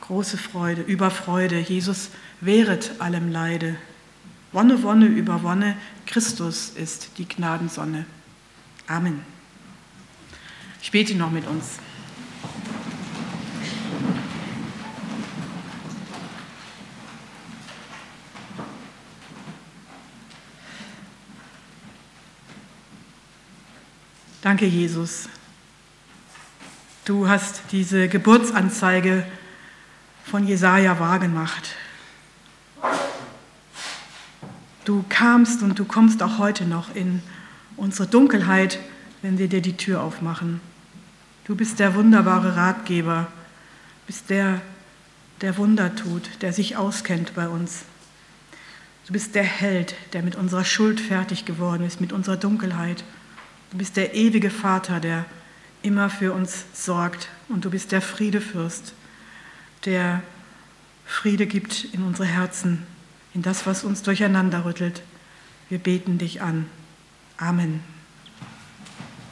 große 0.00 0.38
Freude, 0.38 0.82
über 0.82 1.10
Freude. 1.10 1.60
Jesus 1.60 2.10
wehret 2.40 2.92
allem 2.98 3.30
Leide. 3.30 3.76
Wonne, 4.50 4.82
Wonne 4.82 5.06
über 5.06 5.42
Wonne, 5.42 5.76
Christus 6.06 6.70
ist 6.70 7.18
die 7.18 7.28
Gnadensonne. 7.28 8.06
Amen. 8.86 9.22
Ich 10.82 10.90
bete 10.90 11.14
noch 11.14 11.30
mit 11.30 11.46
uns. 11.46 11.78
Danke, 24.42 24.66
Jesus. 24.66 25.28
Du 27.04 27.28
hast 27.28 27.60
diese 27.70 28.08
Geburtsanzeige 28.08 29.26
von 30.24 30.46
Jesaja 30.46 30.98
wahrgemacht. 30.98 31.74
Du 34.86 35.04
kamst 35.10 35.62
und 35.62 35.78
du 35.78 35.84
kommst 35.84 36.22
auch 36.22 36.38
heute 36.38 36.64
noch 36.64 36.94
in 36.94 37.22
unsere 37.76 38.08
Dunkelheit, 38.08 38.78
wenn 39.20 39.36
wir 39.36 39.48
dir 39.48 39.60
die 39.60 39.76
Tür 39.76 40.02
aufmachen. 40.02 40.62
Du 41.44 41.54
bist 41.54 41.78
der 41.78 41.94
wunderbare 41.94 42.56
Ratgeber, 42.56 43.26
bist 44.06 44.30
der, 44.30 44.62
der 45.42 45.58
Wunder 45.58 45.94
tut, 45.94 46.30
der 46.40 46.54
sich 46.54 46.78
auskennt 46.78 47.34
bei 47.34 47.48
uns. 47.48 47.84
Du 49.06 49.12
bist 49.12 49.34
der 49.34 49.44
Held, 49.44 49.94
der 50.14 50.22
mit 50.22 50.36
unserer 50.36 50.64
Schuld 50.64 51.00
fertig 51.00 51.44
geworden 51.44 51.84
ist, 51.84 52.00
mit 52.00 52.14
unserer 52.14 52.38
Dunkelheit. 52.38 53.04
Du 53.72 53.76
bist 53.76 53.98
der 53.98 54.14
ewige 54.14 54.48
Vater, 54.48 55.00
der 55.00 55.26
immer 55.84 56.10
für 56.10 56.32
uns 56.32 56.64
sorgt. 56.72 57.28
Und 57.48 57.64
du 57.64 57.70
bist 57.70 57.92
der 57.92 58.00
Friedefürst, 58.00 58.94
der 59.84 60.22
Friede 61.06 61.46
gibt 61.46 61.84
in 61.92 62.02
unsere 62.02 62.26
Herzen, 62.26 62.86
in 63.34 63.42
das, 63.42 63.66
was 63.66 63.84
uns 63.84 64.02
durcheinander 64.02 64.64
rüttelt. 64.64 65.02
Wir 65.68 65.78
beten 65.78 66.18
dich 66.18 66.40
an. 66.40 66.66
Amen. 67.36 67.93